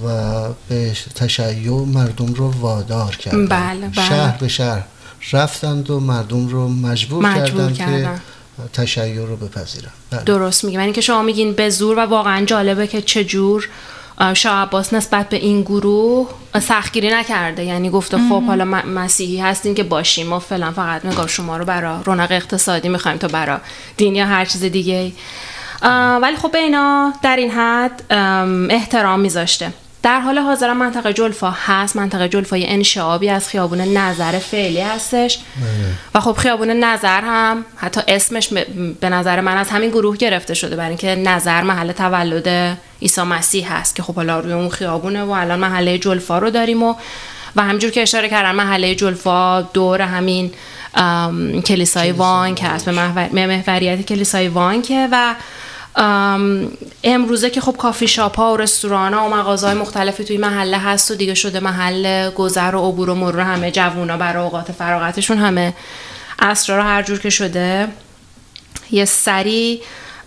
و 0.05 0.47
به 0.69 0.91
تشیع 1.15 1.71
مردم 1.71 2.33
رو 2.33 2.51
وادار 2.51 3.15
کردن 3.15 3.47
بله، 3.47 3.87
بله. 3.87 4.07
شهر 4.07 4.37
به 4.37 4.47
شهر 4.47 4.83
رفتند 5.31 5.89
و 5.89 5.99
مردم 5.99 6.47
رو 6.47 6.67
مجبور, 6.67 7.25
مجبور 7.25 7.71
کردن, 7.71 7.73
کردن. 7.73 8.21
که 8.57 8.81
تشیع 8.81 9.25
رو 9.25 9.35
بپذیرن 9.35 9.89
بله. 10.11 10.23
درست 10.23 10.63
میگه 10.63 10.79
یعنی 10.79 10.91
که 10.91 11.01
شما 11.01 11.21
میگین 11.21 11.53
به 11.53 11.69
زور 11.69 11.97
و 11.97 12.01
واقعا 12.01 12.45
جالبه 12.45 12.87
که 12.87 13.01
چه 13.01 13.23
جور 13.23 13.69
اه، 14.17 14.33
شاه 14.33 14.61
عباس 14.61 14.93
نسبت 14.93 15.29
به 15.29 15.37
این 15.37 15.61
گروه 15.61 16.29
سختگیری 16.61 17.09
نکرده 17.13 17.63
یعنی 17.63 17.89
گفته 17.89 18.17
خب 18.17 18.43
حالا 18.43 18.65
مسیحی 18.65 19.39
هستین 19.39 19.75
که 19.75 19.83
باشیم 19.83 20.27
ما 20.27 20.39
فعلا 20.39 20.71
فقط 20.71 21.05
نگاه 21.05 21.27
شما 21.27 21.57
رو 21.57 21.65
برا 21.65 22.01
رونق 22.01 22.31
اقتصادی 22.31 22.89
می‌خوایم 22.89 23.17
تا 23.17 23.27
برا 23.27 23.61
دین 23.97 24.15
یا 24.15 24.25
هر 24.25 24.45
چیز 24.45 24.63
دیگه 24.63 25.11
ولی 26.21 26.35
خب 26.35 26.55
اینا 26.55 27.13
در 27.23 27.35
این 27.35 27.51
حد 27.51 28.03
ام، 28.09 28.67
احترام 28.71 29.19
میذاشته. 29.19 29.73
در 30.03 30.19
حال 30.19 30.39
حاضر 30.39 30.73
منطقه 30.73 31.13
جلفا 31.13 31.51
هست. 31.65 31.95
منطقه 31.95 32.29
جلفا 32.29 32.57
یه 32.57 32.65
انشعابی 32.69 33.29
از 33.29 33.47
خیابون 33.47 33.81
نظر 33.81 34.39
فعلی 34.39 34.81
هستش. 34.81 35.39
و 36.15 36.19
خب 36.19 36.31
خیابون 36.33 36.69
نظر 36.69 37.21
هم 37.21 37.65
حتی 37.75 38.01
اسمش 38.07 38.47
به 38.99 39.09
نظر 39.09 39.41
من 39.41 39.57
از 39.57 39.69
همین 39.69 39.89
گروه 39.89 40.17
گرفته 40.17 40.53
شده 40.53 40.75
برای 40.75 40.89
اینکه 40.89 41.15
نظر 41.15 41.61
محل 41.61 41.91
تولد 41.91 42.77
عیسی 43.01 43.21
مسیح 43.21 43.73
هست 43.73 43.95
که 43.95 44.03
خب 44.03 44.15
حالا 44.15 44.39
روی 44.39 44.53
اون 44.53 44.69
خیابونه 44.69 45.23
و 45.23 45.31
الان 45.31 45.59
محله 45.59 45.97
جلفا 45.97 46.39
رو 46.39 46.49
داریم 46.49 46.83
و 46.83 46.95
و 47.55 47.61
همجور 47.61 47.91
که 47.91 48.01
اشاره 48.01 48.29
کردن 48.29 48.51
محله 48.51 48.95
جلفا 48.95 49.61
دور 49.61 50.01
همین 50.01 50.51
کلیسای 51.65 52.11
وانک 52.11 52.61
هست. 52.63 52.85
به 52.85 52.91
محور- 52.91 53.29
به 53.33 53.47
محوریت 53.47 54.01
کلیسای 54.01 54.47
وانکه 54.47 55.07
و 55.11 55.35
امروزه 57.03 57.49
که 57.49 57.61
خب 57.61 57.77
کافی 57.77 58.07
شاپ 58.07 58.37
ها 58.37 58.53
و 58.53 58.57
رستوران 58.57 59.13
ها 59.13 59.25
و 59.25 59.29
مغازه 59.29 59.67
های 59.67 59.75
مختلفی 59.75 60.23
توی 60.23 60.37
محله 60.37 60.77
هست 60.77 61.11
و 61.11 61.15
دیگه 61.15 61.33
شده 61.33 61.59
محل 61.59 62.29
گذر 62.29 62.75
و 62.75 62.89
عبور 62.89 63.09
و 63.09 63.15
مرور 63.15 63.39
همه 63.39 63.71
جوونا 63.71 64.17
برای 64.17 64.43
اوقات 64.43 64.71
فراغتشون 64.71 65.37
همه 65.37 65.73
اسرا 66.39 66.77
رو 66.77 66.83
هر 66.83 67.03
جور 67.03 67.19
که 67.19 67.29
شده. 67.29 67.87
یه 68.91 69.05
سری 69.05 69.81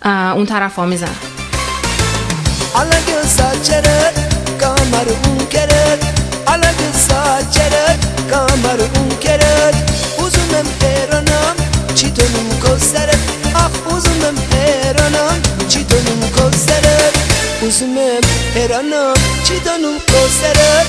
اون 0.05 0.45
طرف 0.45 0.75
ها 0.75 0.85
میزن 0.85 1.15
eranam 15.65 15.69
çitonum 15.69 16.21
kosteret 16.37 17.15
Uzunum 17.67 18.23
eranam 18.57 19.15
çitonum 19.45 19.95
kosteret 19.99 20.87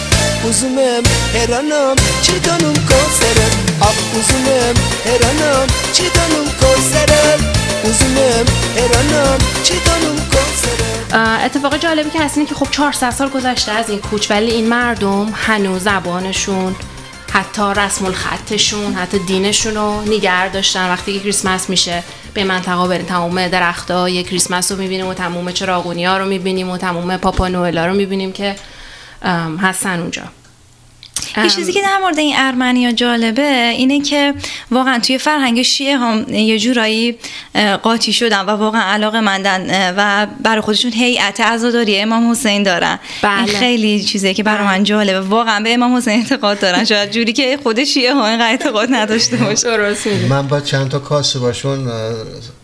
Uzunum 0.48 1.04
eranam 1.36 1.96
çitonum 2.22 2.74
kosteret 2.74 3.52
Ah 3.82 3.94
uzunum 4.18 4.76
eranam 5.06 5.66
çitonum 5.92 6.46
kosteret 6.60 7.40
Uzunum 7.84 8.46
eranam 8.78 9.38
çitonum 9.64 10.16
kosteret 10.16 10.86
اه، 11.12 11.44
اتفاق 11.44 11.76
جالبی 11.76 12.10
که 12.10 12.20
هست 12.20 12.38
اینه 12.38 12.48
که 12.48 12.54
خب 12.54 12.70
400 12.70 13.10
سال 13.10 13.28
گذشته 13.28 13.72
از 13.72 13.90
این 13.90 14.00
کوچ 14.00 14.30
ولی 14.30 14.50
این 14.50 14.68
مردم 14.68 15.32
هنوز 15.34 15.82
زبانشون 15.82 16.76
حتی 17.32 17.62
رسم 17.76 18.04
الخطشون 18.04 18.94
حتی 18.94 19.18
دینشون 19.18 19.74
رو 19.74 20.02
نگر 20.02 20.48
داشتن 20.48 20.88
وقتی 20.90 21.12
که 21.12 21.20
کریسمس 21.20 21.70
میشه 21.70 22.02
به 22.36 22.44
منطقه 22.44 22.88
بریم. 22.88 23.06
تمام 23.06 23.48
درختای 23.48 24.22
کریسمس 24.22 24.72
رو 24.72 24.78
می‌بینیم 24.78 25.06
و 25.06 25.14
تمام 25.14 25.52
چراغونی 25.52 26.04
ها 26.04 26.18
رو 26.18 26.24
می‌بینیم 26.24 26.70
و 26.70 26.78
تمام 26.78 27.16
پاپا 27.16 27.48
نوئلا 27.48 27.86
رو 27.86 27.94
می‌بینیم 27.94 28.32
که 28.32 28.56
هستن 29.60 30.00
اونجا. 30.00 30.22
یه 31.36 31.50
چیزی 31.50 31.72
که 31.72 31.82
در 31.82 31.98
مورد 32.02 32.18
این 32.18 32.34
ارمنیا 32.36 32.92
جالبه 32.92 33.68
اینه 33.68 34.00
که 34.00 34.34
واقعا 34.70 34.98
توی 34.98 35.18
فرهنگ 35.18 35.62
شیعه 35.62 35.96
هم 35.96 36.26
یه 36.28 36.58
جورایی 36.58 37.18
قاطی 37.82 38.12
شدن 38.12 38.40
و 38.40 38.50
واقعا 38.50 38.82
علاقه 38.82 39.20
مندن 39.20 39.94
و 39.96 40.26
برای 40.42 40.60
خودشون 40.60 40.92
هیئت 40.92 41.40
عزاداری 41.40 41.98
امام 41.98 42.30
حسین 42.30 42.62
دارن. 42.62 42.98
بله. 43.22 43.38
این 43.38 43.46
خیلی 43.46 44.04
چیزیه 44.04 44.34
که 44.34 44.42
برای 44.42 44.66
من 44.66 44.84
جالبه. 44.84 45.20
واقعا 45.20 45.60
به 45.60 45.74
امام 45.74 45.96
حسین 45.96 46.18
اعتقاد 46.18 46.60
دارن. 46.60 46.84
شاید 46.84 47.10
جوری 47.10 47.32
که 47.32 47.58
خود 47.62 47.84
شیعه 47.84 48.14
ها 48.14 48.28
اینقدر 48.28 48.50
اعتقاد 48.50 48.88
نداشته 48.92 49.36
باشه. 49.36 50.26
من 50.28 50.48
با 50.48 50.60
چند 50.60 50.88
تا 50.88 50.98
کاسه 50.98 51.38
باشون 51.38 51.88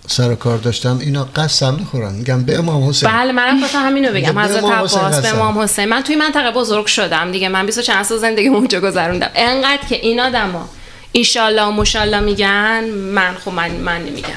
سر 0.06 0.30
و 0.30 0.34
کار 0.34 0.58
داشتم. 0.58 0.98
اینا 0.98 1.28
قسم 1.36 1.74
می‌خورن. 1.74 2.14
میگم 2.14 2.42
به 2.42 2.58
امام 2.58 2.88
حسین. 2.88 3.10
بله 3.10 3.32
منم 3.32 3.60
خواستم 3.60 3.78
همینو 3.78 4.12
بگم. 4.12 4.32
به 4.32 4.40
حضرت 4.40 4.64
امام 4.64 4.84
حسین 4.84 5.00
عباس 5.00 5.20
به. 5.20 5.28
امام 5.28 5.58
حسین. 5.58 5.84
من 5.84 6.00
توی 6.00 6.16
منطقه 6.16 6.50
بزرگ 6.50 6.86
شدم 6.86 7.32
دیگه. 7.32 7.48
من 7.48 7.66
20 7.66 7.78
و 7.78 7.82
چند 7.82 8.04
سال 8.04 8.18
زندگی 8.18 8.48
اونجا 8.48 8.80
گذروندم. 8.80 9.30
انقدر 9.34 9.82
که 9.88 9.96
این 9.96 10.20
آدما 10.20 10.68
ایشالله 11.12 11.62
و 11.62 11.70
مشالله 11.70 12.20
میگن 12.20 12.84
من 12.90 13.34
خب 13.44 13.52
من 13.52 13.70
من 13.70 14.00
نمیگم. 14.00 14.28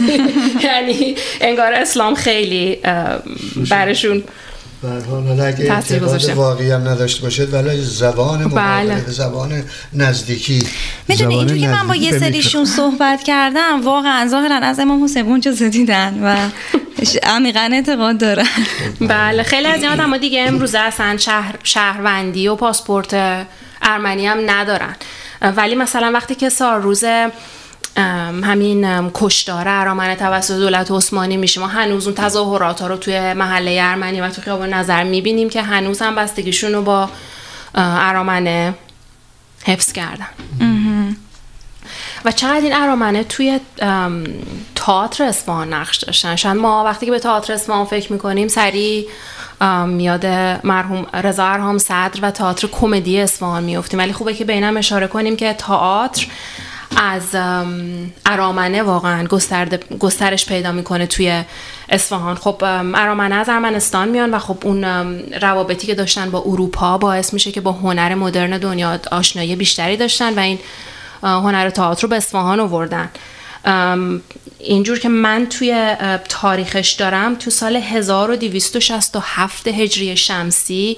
یعنی 0.64 1.16
انگار 1.40 1.72
اسلام 1.72 2.14
خیلی 2.14 2.78
برشون 3.70 4.24
به 4.82 4.88
هر 4.88 5.00
حال 5.00 5.26
حالا 5.26 5.44
اگه 5.44 5.72
اعتقاد. 5.72 6.30
واقعی 6.30 6.70
هم 6.70 6.88
نداشته 6.88 7.22
باشد 7.22 7.54
ولی 7.54 7.82
زبان 7.84 8.44
مقابله 8.44 8.94
بله. 8.94 9.10
زبان 9.10 9.64
نزدیکی 9.92 10.66
می‌دونی 11.08 11.34
اینجوری 11.34 11.60
که 11.60 11.68
من 11.68 11.86
با 11.88 11.96
یه 11.96 12.18
سریشون. 12.18 12.64
صحبت 12.64 13.22
کردم 13.22 13.80
واقعا 13.84 14.28
ظاهرا 14.28 14.56
از 14.56 14.78
امام 14.78 15.04
حسین 15.04 15.26
اونجا 15.26 15.52
دیدن 15.52 16.22
و 16.22 16.36
عمیقا 17.22 17.68
اعتقاد 17.72 18.18
دارن 18.18 18.46
بله 19.00 19.42
خیلی 19.42 19.66
از 19.66 19.82
این 19.82 19.90
آدم 19.90 20.16
دیگه 20.16 20.44
امروزه 20.48 20.78
اصلا 20.78 21.16
شهر 21.16 21.54
شهروندی 21.62 22.48
و 22.48 22.54
پاسپورت 22.54 23.14
ارمنی 23.82 24.26
هم 24.26 24.50
ندارن 24.50 24.96
ولی 25.56 25.74
مثلا 25.74 26.10
وقتی 26.14 26.34
که 26.34 26.48
سالروز 26.48 27.04
ام، 27.04 27.32
همین 27.96 29.10
کشتار 29.14 29.68
ارامنه 29.68 30.16
توسط 30.16 30.54
دولت 30.54 30.90
عثمانی 30.90 31.36
میشه. 31.36 31.60
ما 31.60 31.66
هنوز 31.66 32.06
اون 32.06 32.14
تظاهرات 32.14 32.80
ها 32.80 32.86
رو 32.86 32.96
توی 32.96 33.32
محله 33.32 33.80
ارمنی 33.82 34.20
و 34.20 34.28
تو 34.28 34.42
خیابان 34.42 34.74
نظر 34.74 35.04
می‌بینیم 35.04 35.48
که 35.50 35.62
هنوز 35.62 36.02
هم 36.02 36.14
بستگیشون 36.14 36.72
رو 36.72 36.82
با 36.82 37.08
ارامنه 37.74 38.74
حفظ 39.64 39.92
کردن. 39.92 40.28
و 42.24 42.32
چقدر 42.32 42.60
این 42.60 42.74
ارامنه 42.74 43.24
توی 43.24 43.60
تئاتر 44.74 45.24
اصفهان 45.24 45.72
نقش 45.72 45.96
داشتن؟ 45.96 46.36
شاید 46.36 46.56
ما 46.56 46.84
وقتی 46.84 47.06
که 47.06 47.12
به 47.12 47.18
تئاتر 47.18 47.52
اصفهان 47.52 47.84
فکر 47.86 48.12
می‌کنیم 48.12 48.48
سریع 48.48 49.08
ام، 49.60 50.00
یاد 50.00 50.26
مرحوم 50.64 51.06
رضا 51.14 51.46
ارهام 51.46 51.78
صدر 51.78 52.18
و 52.22 52.30
تئاتر 52.30 52.68
کمدی 52.68 53.20
اصفهان 53.20 53.64
میفتیم 53.64 54.00
ولی 54.00 54.12
خوبه 54.12 54.34
که 54.34 54.44
بینم 54.44 54.76
اشاره 54.76 55.06
کنیم 55.06 55.36
که 55.36 55.52
تئاتر 55.52 56.26
از 56.96 57.34
ام، 57.34 58.12
ارامنه 58.26 58.82
واقعا 58.82 59.26
گسترش 59.98 60.46
پیدا 60.46 60.72
می‌کنه 60.72 61.06
توی 61.06 61.42
اصفهان. 61.88 62.34
خب 62.34 62.64
ام، 62.64 62.94
ارامنه 62.94 63.34
از 63.34 63.48
ارمنستان 63.48 64.08
میان 64.08 64.34
و 64.34 64.38
خب 64.38 64.58
اون 64.64 64.84
روابطی 65.42 65.86
که 65.86 65.94
داشتن 65.94 66.30
با 66.30 66.42
اروپا 66.46 66.98
باعث 66.98 67.32
میشه 67.32 67.52
که 67.52 67.60
با 67.60 67.72
هنر 67.72 68.14
مدرن 68.14 68.58
دنیا 68.58 69.00
آشنایی 69.12 69.56
بیشتری 69.56 69.96
داشتن 69.96 70.34
و 70.34 70.38
این 70.38 70.58
هنر 71.22 71.70
تئاتر 71.70 72.02
رو 72.02 72.08
به 72.08 72.16
اصفهان 72.16 72.60
آوردن. 72.60 73.10
اینجور 74.58 74.98
که 74.98 75.08
من 75.08 75.46
توی 75.46 75.96
تاریخش 76.28 76.90
دارم 76.92 77.34
تو 77.34 77.50
سال 77.50 77.76
1267 77.76 79.68
هجری 79.68 80.16
شمسی 80.16 80.96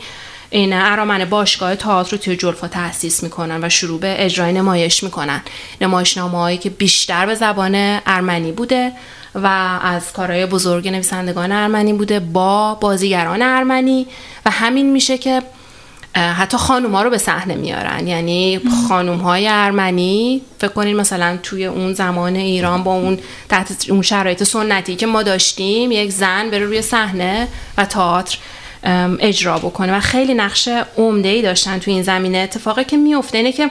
این 0.55 0.73
ارامنه 0.73 1.25
باشگاه 1.25 1.77
تئاتر 1.77 2.11
رو 2.11 2.19
توی 2.19 2.37
جلفا 2.37 2.69
تأسیس 2.69 3.23
می‌کنن 3.23 3.65
و 3.65 3.69
شروع 3.69 4.01
به 4.01 4.25
اجرای 4.25 4.53
نمایش 4.53 5.03
می‌کنن. 5.03 5.43
نمایشنامه 5.81 6.39
هایی 6.39 6.59
که 6.59 6.71
بیشتر 6.71 7.27
به 7.27 7.35
زبان 7.35 8.01
ارمنی 8.07 8.53
بوده 8.53 8.93
و 9.35 9.47
از 9.83 10.13
کارهای 10.13 10.47
بزرگ 10.47 10.89
نویسندگان 10.89 11.53
ارمنی 11.53 11.93
بوده 11.93 12.21
با 12.21 12.75
بازیگران 12.75 13.43
ارمنی 13.43 14.07
و 14.47 14.51
همین 14.51 14.93
میشه 14.93 15.19
که 15.19 15.43
حتی 16.15 16.57
خانوما 16.57 17.03
رو 17.03 17.11
به 17.11 17.19
صحنه 17.19 17.55
میارن. 17.55 18.07
یعنی 18.07 18.61
خانوم 18.89 19.19
های 19.19 19.49
ارمنی 19.49 20.43
فکر 20.59 20.73
کنین 20.73 20.97
مثلا 20.97 21.39
توی 21.43 21.67
اون 21.67 21.93
زمان 21.93 22.37
ایران 22.37 22.83
با 22.83 22.93
اون 22.93 23.19
تحت 23.49 23.87
اون 23.91 24.03
شرایط 24.03 24.43
سنتی 24.43 24.97
که 24.97 25.07
ما 25.07 25.23
داشتیم 25.23 25.93
یک 25.93 26.11
زن 26.11 26.51
بره 26.51 26.65
روی 26.65 26.83
صحنه 26.83 27.49
و 27.79 27.85
تئاتر. 27.85 28.39
اجرا 29.21 29.59
بکنه. 29.59 29.97
و 29.97 30.01
خیلی 30.01 30.35
نقش 30.35 30.69
عمده 30.99 31.29
ای 31.29 31.43
داشتن 31.43 31.79
توی 31.79 31.93
این 31.93 32.03
زمینه. 32.03 32.39
اتفاقی 32.39 32.85
که 32.85 32.97
میفته 32.97 33.39
اینه 33.39 33.53
که 33.53 33.71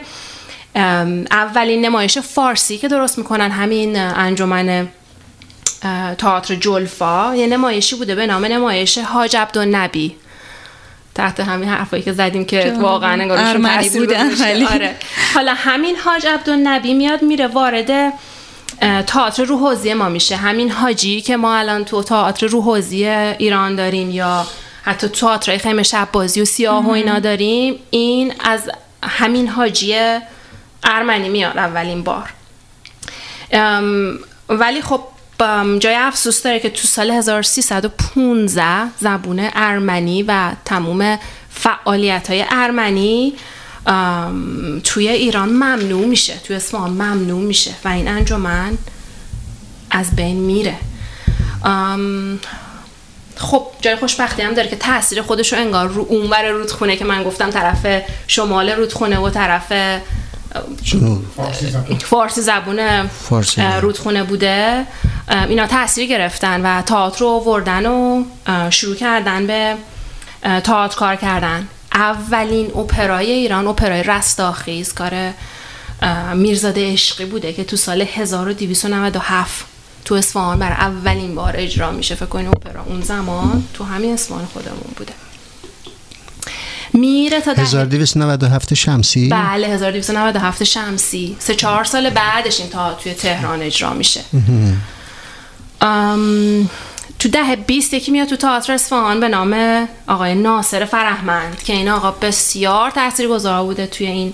اولین 1.31 1.85
نمایش 1.85 2.17
فارسی 2.17 2.77
که 2.77 2.87
درست 2.87 3.17
می‌کنن 3.17 3.51
همین 3.51 3.99
انجمن 3.99 4.87
تئاتر 6.17 6.55
جلفا 6.55 7.35
یه 7.35 7.47
نمایشی 7.47 7.95
بوده 7.95 8.15
به 8.15 8.27
نام 8.27 8.45
نمایش 8.45 8.97
حاج 8.97 9.35
عبدالنبی. 9.35 10.15
تحت 11.15 11.39
همین 11.39 11.69
حرفایی 11.69 12.03
که 12.03 12.13
زدیم 12.13 12.45
که 12.45 12.73
واقعا 12.79 13.21
انگارشون 13.21 13.99
بودن، 13.99 14.31
آره. 14.73 14.95
حالا 15.33 15.53
همین 15.53 15.95
حاج 15.95 16.27
عبدالنبی 16.27 16.93
میاد 16.93 17.21
میره 17.21 17.47
وارد 17.47 18.13
تئاتر 19.07 19.43
روحوزی 19.43 19.93
ما 19.93 20.09
میشه. 20.09 20.35
همین 20.35 20.71
حاجی 20.71 21.21
که 21.21 21.37
ما 21.37 21.55
الان 21.55 21.85
تو 21.85 22.03
تئاتر 22.03 22.47
روحوزی 22.47 23.05
ایران 23.05 23.75
داریم 23.75 24.11
یا 24.11 24.45
حتی 24.85 25.07
تئاتر 25.07 25.57
خیمه 25.57 25.83
شب 25.83 26.07
بازی 26.11 26.41
و 26.41 26.45
سیاه 26.45 26.85
و 26.85 26.89
اینا 26.89 27.19
داریم 27.19 27.75
این 27.89 28.33
از 28.39 28.71
همین 29.03 29.47
حاجی 29.47 29.95
ارمنی 30.83 31.29
میاد 31.29 31.57
اولین 31.57 32.03
بار. 32.03 32.29
ولی 34.49 34.81
خب 34.81 35.01
جای 35.79 35.95
افسوس 35.95 36.43
داره 36.43 36.59
که 36.59 36.69
تو 36.69 36.87
سال 36.87 37.11
1315 37.11 38.63
زبون 38.99 39.49
ارمنی 39.55 40.23
و 40.23 40.51
تموم 40.65 41.19
فعالیت 41.49 42.29
های 42.29 42.45
ارمنی 42.49 43.33
توی 44.83 45.07
ایران 45.07 45.49
ممنوع 45.49 46.05
میشه 46.05 46.37
توی 46.37 46.55
اصفهان 46.55 46.89
ممنوع 46.89 47.41
میشه 47.41 47.71
و 47.85 47.87
این 47.87 48.07
انجمن 48.07 48.77
از 49.91 50.15
بین 50.15 50.37
میره. 50.37 50.75
خب 53.35 53.67
جای 53.81 53.95
خوشبختی 53.95 54.41
هم 54.41 54.53
داره 54.53 54.67
که 54.67 54.75
تاثیر 54.75 55.21
خودش 55.21 55.53
رو 55.53 55.59
انگار 55.59 55.87
رو 55.87 56.05
اونور 56.09 56.49
رودخونه 56.49 56.95
که 56.95 57.05
من 57.05 57.23
گفتم 57.23 57.49
طرف 57.49 58.03
شمال 58.27 58.69
رودخونه 58.69 59.17
و 59.17 59.29
طرف 59.29 59.71
فارسی 62.05 62.41
زبون. 62.41 63.09
رودخونه 63.81 64.23
بوده. 64.23 64.85
اینا 65.49 65.67
تاثیر 65.67 66.09
گرفتن 66.09 66.61
و 66.61 66.81
تئاتر 66.81 67.19
رو 67.19 67.27
آوردن 67.27 67.85
و 67.85 68.23
شروع 68.69 68.95
کردن 68.95 69.47
به 69.47 69.75
تئاتر 70.43 70.95
کار 70.95 71.15
کردن. 71.15 71.67
اولین 71.93 72.71
اپرای 72.77 73.31
ایران 73.31 73.67
اپرای 73.67 74.03
رستاخیز 74.03 74.93
کار 74.93 75.33
میرزاده 76.35 76.93
عشقی 76.93 77.25
بوده 77.25 77.53
که 77.53 77.63
تو 77.63 77.75
سال 77.75 78.01
1297 78.01 79.65
تو 80.05 80.15
اصفهان 80.15 80.59
برای 80.59 80.75
اولین 80.75 81.35
بار 81.35 81.53
اجرا 81.57 81.91
میشه. 81.91 82.15
فکر 82.15 82.25
کنید 82.25 82.47
اپرا 82.47 82.83
اون 82.83 83.01
زمان 83.01 83.63
تو 83.73 83.83
همین 83.83 84.13
اصفهان 84.13 84.45
خودمون 84.45 84.93
بوده. 84.97 85.13
میره 86.93 87.41
تا 87.41 87.53
دهه 87.53 87.63
1297 87.63 88.73
شمسی؟ 88.73 89.29
بله 89.29 89.67
1297 89.67 90.63
شمسی. 90.63 91.35
سه 91.39 91.55
چهار 91.55 91.83
سال 91.83 92.09
بعدش 92.09 92.59
این 92.59 92.69
تا 92.69 92.93
توی 92.93 93.13
تهران 93.13 93.61
اجرا 93.61 93.93
میشه. 93.93 94.21
ام، 95.81 96.69
تو 97.19 97.29
ده 97.29 97.55
بیست 97.55 97.93
یکی 97.93 98.11
میاد 98.11 98.27
تو 98.27 98.35
تئاتر 98.35 98.73
اصفهان 98.73 99.19
به 99.19 99.29
نام 99.29 99.87
آقای 100.07 100.35
ناصر 100.35 100.85
فرهمند 100.85 101.63
که 101.63 101.73
این 101.73 101.89
آقا 101.89 102.11
بسیار 102.11 102.91
تاثیرگذار 102.91 103.63
بوده 103.63 103.87
توی 103.87 104.07
این 104.07 104.33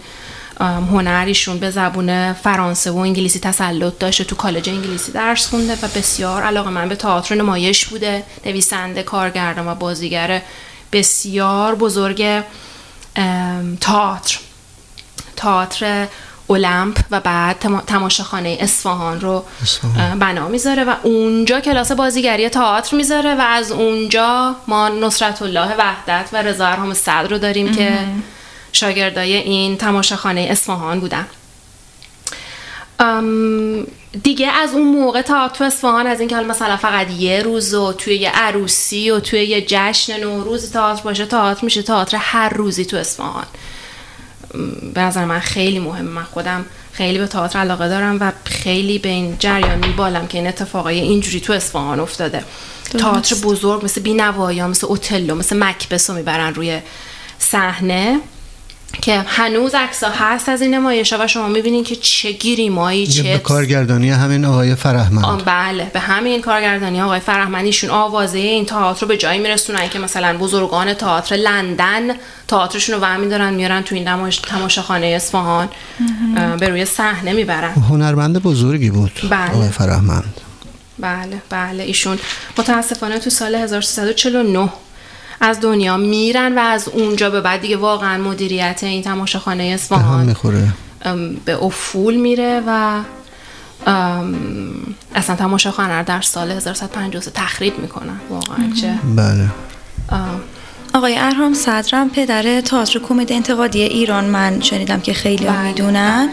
ام، 0.59 0.83
هنر 0.83 1.23
ایشون 1.27 1.59
به 1.59 1.69
زبون 1.69 2.33
فرانسه 2.33 2.91
و 2.91 2.97
انگلیسی 2.97 3.39
تسلط 3.39 3.99
داشته 3.99 4.23
تو 4.23 4.35
کالج 4.35 4.69
انگلیسی 4.69 5.11
درس 5.11 5.47
خونده 5.47 5.73
و 5.73 5.87
بسیار 5.95 6.43
علاقه 6.43 6.69
من 6.69 6.89
به 6.89 6.95
تئاتر 6.95 7.35
نمایش 7.35 7.85
بوده 7.85 8.23
نویسنده 8.45 9.03
کارگردان 9.03 9.67
و 9.67 9.75
بازیگر 9.75 10.41
بسیار 10.91 11.75
بزرگ 11.75 12.43
تئاتر. 13.81 14.39
تئاتر 15.35 16.07
المپ 16.49 16.99
و 17.11 17.19
بعد 17.19 17.59
تما- 17.59 17.81
تماشاخانه 17.81 18.57
اصفهان 18.59 19.21
رو 19.21 19.45
بنا 20.19 20.47
می‌ذاره 20.47 20.83
و 20.83 20.95
اونجا 21.03 21.59
کلاس 21.59 21.91
بازیگری 21.91 22.49
تئاتر 22.49 22.97
می‌ذاره 22.97 23.35
و 23.35 23.41
از 23.41 23.71
اونجا 23.71 24.55
ما 24.67 24.89
نصرت 24.89 25.41
الله 25.41 25.75
وحدت 25.77 26.29
و 26.33 26.41
رضا 26.41 26.67
ارهام 26.67 26.93
صدر 26.93 27.27
رو 27.27 27.37
داریم 27.37 27.71
که 27.71 27.97
شاگردای 28.73 29.33
این 29.33 29.77
تماشاخانه 29.77 30.41
اصفهان 30.41 30.99
بودن. 30.99 31.27
ام، 32.99 33.87
دیگه 34.23 34.47
از 34.47 34.73
اون 34.73 34.87
موقع 34.87 35.21
تا 35.21 35.49
تو 35.49 35.63
اصفهان 35.63 36.07
از 36.07 36.19
اینکه 36.19 36.35
حالا 36.35 36.47
مثلا 36.47 36.77
فقط 36.77 37.11
یه 37.11 37.41
روز 37.41 37.73
و 37.73 37.93
توی 37.93 38.15
یه 38.15 38.29
عروسی 38.29 39.09
و 39.09 39.19
توی 39.19 39.43
یه 39.43 39.65
جشن 39.67 40.19
نوروز 40.19 40.71
تئاتر 40.71 41.01
باشه 41.01 41.25
تئاتر 41.25 41.65
میشه 41.65 41.81
تئاتر 41.81 42.17
هر 42.17 42.49
روزی 42.49 42.85
تو 42.85 42.97
اصفهان. 42.97 43.45
به 44.93 45.01
نظر 45.01 45.25
من 45.25 45.39
خیلی 45.39 45.79
مهمه. 45.79 46.09
من 46.09 46.23
خودم 46.23 46.65
خیلی 46.91 47.17
به 47.17 47.27
تئاتر 47.27 47.59
علاقه 47.59 47.89
دارم 47.89 48.17
و 48.21 48.31
خیلی 48.45 48.99
به 48.99 49.09
این 49.09 49.35
جریان 49.39 49.87
میبالم 49.87 50.27
که 50.27 50.37
این 50.37 50.47
اتفاقای 50.47 50.99
اینجوری 50.99 51.39
تو 51.39 51.53
اصفهان 51.53 51.99
افتاده. 51.99 52.43
تئاتر 52.99 53.35
بزرگ 53.35 53.85
مثل 53.85 54.01
بینوایی 54.01 54.63
مثل 54.63 54.87
اوتلو 54.87 55.35
مثل 55.35 55.57
مکبس 55.63 56.09
رو 56.09 56.15
می‌برن 56.15 56.53
روی 56.53 56.79
صحنه. 57.39 58.19
که 59.01 59.23
هنوز 59.27 59.75
عکس‌ها 59.75 60.11
هست 60.11 60.49
از 60.49 60.61
این 60.61 60.73
نمایش 60.73 61.13
و 61.13 61.27
شما 61.27 61.47
می‌بینین 61.47 61.83
که 61.83 61.95
چه 61.95 62.31
گیریمایی 62.31 63.01
یه 63.01 63.23
به 63.23 63.29
چه 63.29 63.37
کارگردانی 63.37 64.09
همین 64.09 64.45
آقای 64.45 64.75
فرهمند. 64.75 65.45
بله 65.45 65.91
به 65.93 65.99
همین 65.99 66.41
کارگردانی 66.41 67.01
آقای 67.01 67.19
فرهمندیشون 67.19 67.89
آوازه 67.89 68.37
این 68.37 68.65
تئاتر 68.65 69.01
رو 69.01 69.07
به 69.07 69.17
جایی 69.17 69.39
میرسونن 69.39 69.89
که 69.89 69.99
مثلا 69.99 70.37
بزرگان 70.37 70.93
تئاتر 70.93 71.35
لندن 71.35 72.01
تئاترشون 72.47 72.95
رو 72.95 73.01
برمی 73.01 73.29
دارن 73.29 73.53
میارن 73.53 73.81
تو 73.81 73.95
این 73.95 74.07
نمایش 74.07 74.37
تماشاخانه 74.37 75.07
اصفهان 75.07 75.69
به 76.59 76.69
روی 76.69 76.85
صحنه 76.85 77.33
می‌برن. 77.33 77.73
هنرمند 77.73 78.43
بزرگی 78.43 78.89
بود 78.89 79.11
بله. 79.29 79.51
آقای 79.51 79.69
فرهمند. 79.69 80.33
بله 80.99 81.41
بله. 81.49 81.83
ایشون 81.83 82.19
متاسفانه 82.57 83.19
تو 83.19 83.29
سال 83.29 83.55
1349 83.55 84.69
از 85.41 85.59
دنیا 85.61 85.97
میرن 85.97 86.57
و 86.57 86.59
از 86.59 86.89
اونجا 86.89 87.29
به 87.29 87.41
بعد 87.41 87.61
دیگه 87.61 87.77
واقعا 87.77 88.17
مدیریت 88.23 88.79
این 88.83 89.01
تماشاخانه 89.01 89.63
اصفهان 89.63 90.25
می‌خوره. 90.25 90.67
به 91.45 91.63
افول 91.63 92.15
میره 92.15 92.63
و 92.67 93.01
اصلا 95.15 95.35
تماشاخانه 95.35 95.93
رو 95.93 96.03
در 96.03 96.21
سال 96.21 96.51
1153 96.51 97.31
تخریب 97.31 97.79
می‌کنن. 97.79 98.19
واقعا 98.29 98.71
چه 98.81 98.99
بله. 99.15 99.47
آقای 100.93 101.15
ارهام 101.17 101.53
صدرم 101.53 102.09
پدر 102.09 102.61
تئاتر 102.61 102.99
کمدی 102.99 103.33
انتقادی 103.33 103.81
ایران 103.81 104.25
من 104.25 104.61
شنیدم 104.61 104.99
که 104.99 105.13
خیلی 105.13 105.45
بله، 105.45 105.61
می‌دونن. 105.61 106.29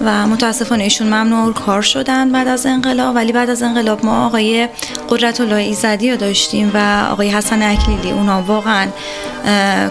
و 0.00 0.26
متاسفانه 0.26 0.84
ایشون 0.84 1.06
ممنوع 1.06 1.52
کار 1.52 1.82
شدن 1.82 2.32
بعد 2.32 2.48
از 2.48 2.66
انقلاب 2.66 3.14
ولی 3.14 3.32
بعد 3.32 3.50
از 3.50 3.62
انقلاب 3.62 4.04
ما 4.04 4.26
آقای 4.26 4.68
قدرت 5.08 5.40
الله 5.40 5.54
ایزدی 5.56 6.10
رو 6.10 6.16
داشتیم 6.16 6.70
و 6.74 7.06
آقای 7.10 7.28
حسن 7.28 7.62
اکلیلی 7.62 8.10
اونا 8.10 8.42
واقعا 8.42 8.86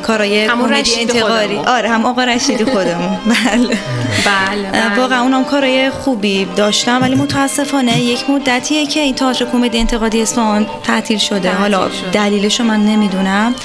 کارای 0.03 0.47
کمدی 0.47 1.21
خودمون. 1.21 1.65
آره 1.67 1.89
هم 1.89 2.05
آقا 2.05 2.23
رشیدی 2.23 2.65
خودمون. 2.65 3.17
بله. 3.45 3.77
بله, 4.25 4.71
بله. 4.71 4.99
واقعا 4.99 5.21
اونام 5.21 5.43
کارای 5.45 5.89
خوبی 5.89 6.47
داشتن 6.55 7.01
ولی 7.01 7.15
متاسفانه 7.15 7.99
یک 7.99 8.29
مدتیه 8.29 8.85
که 8.85 8.99
این 8.99 9.15
تئاتر 9.15 9.45
کمدی 9.45 9.79
انتقادی 9.79 10.21
اصفهان 10.21 10.65
تعطیل 10.83 11.17
شده. 11.17 11.51
حالا 11.51 11.89
شد. 11.89 12.11
دلیلشو 12.11 12.63
من 12.63 12.85
نمی‌دونم. 12.85 13.55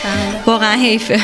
واقعا 0.47 0.73
حیفه. 0.77 1.21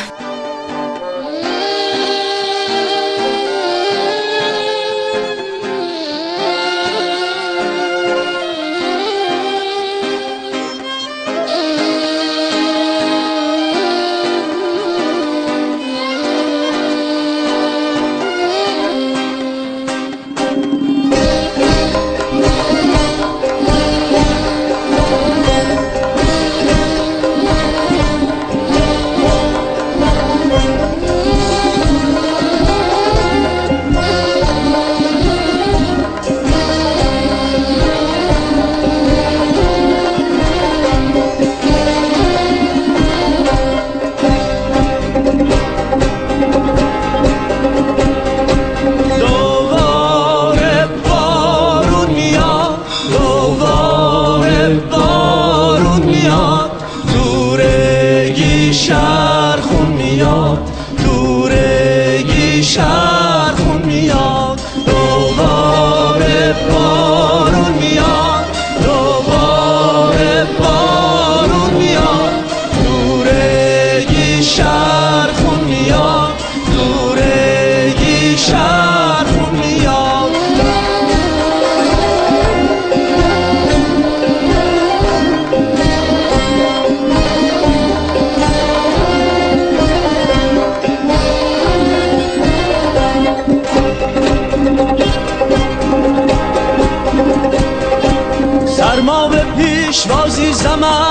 上。 62.71 63.00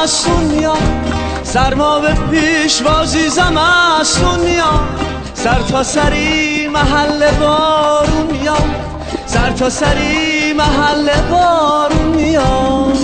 زمستون 0.10 0.43
میاد 0.43 1.13
سرما 1.43 2.00
به 2.00 2.13
پیشوازی 2.32 3.30
زمستون 3.30 4.39
میاد 4.39 4.80
سر 5.34 5.62
تا 5.62 5.84
سری 5.84 6.67
محل 6.67 7.32
بارون 7.32 8.28
میاد 8.32 8.76
سر 9.26 9.52
تا 9.52 9.69
سری 9.69 10.54
محل 10.54 11.10
بارون 11.32 12.08
میاد 12.15 12.99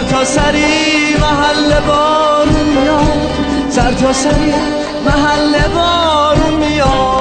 سر 0.00 0.06
تا 0.06 0.24
سری 0.24 1.16
محل 1.20 1.80
بارون 1.80 2.68
میاد. 2.68 3.70
سر 3.70 3.92
تا 3.92 4.12
سری 4.12 4.52
محل 5.04 5.68
بارون 5.74 6.54
میاد. 6.54 7.19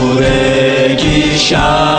Oreg 0.00 1.02
Shah. 1.36 1.89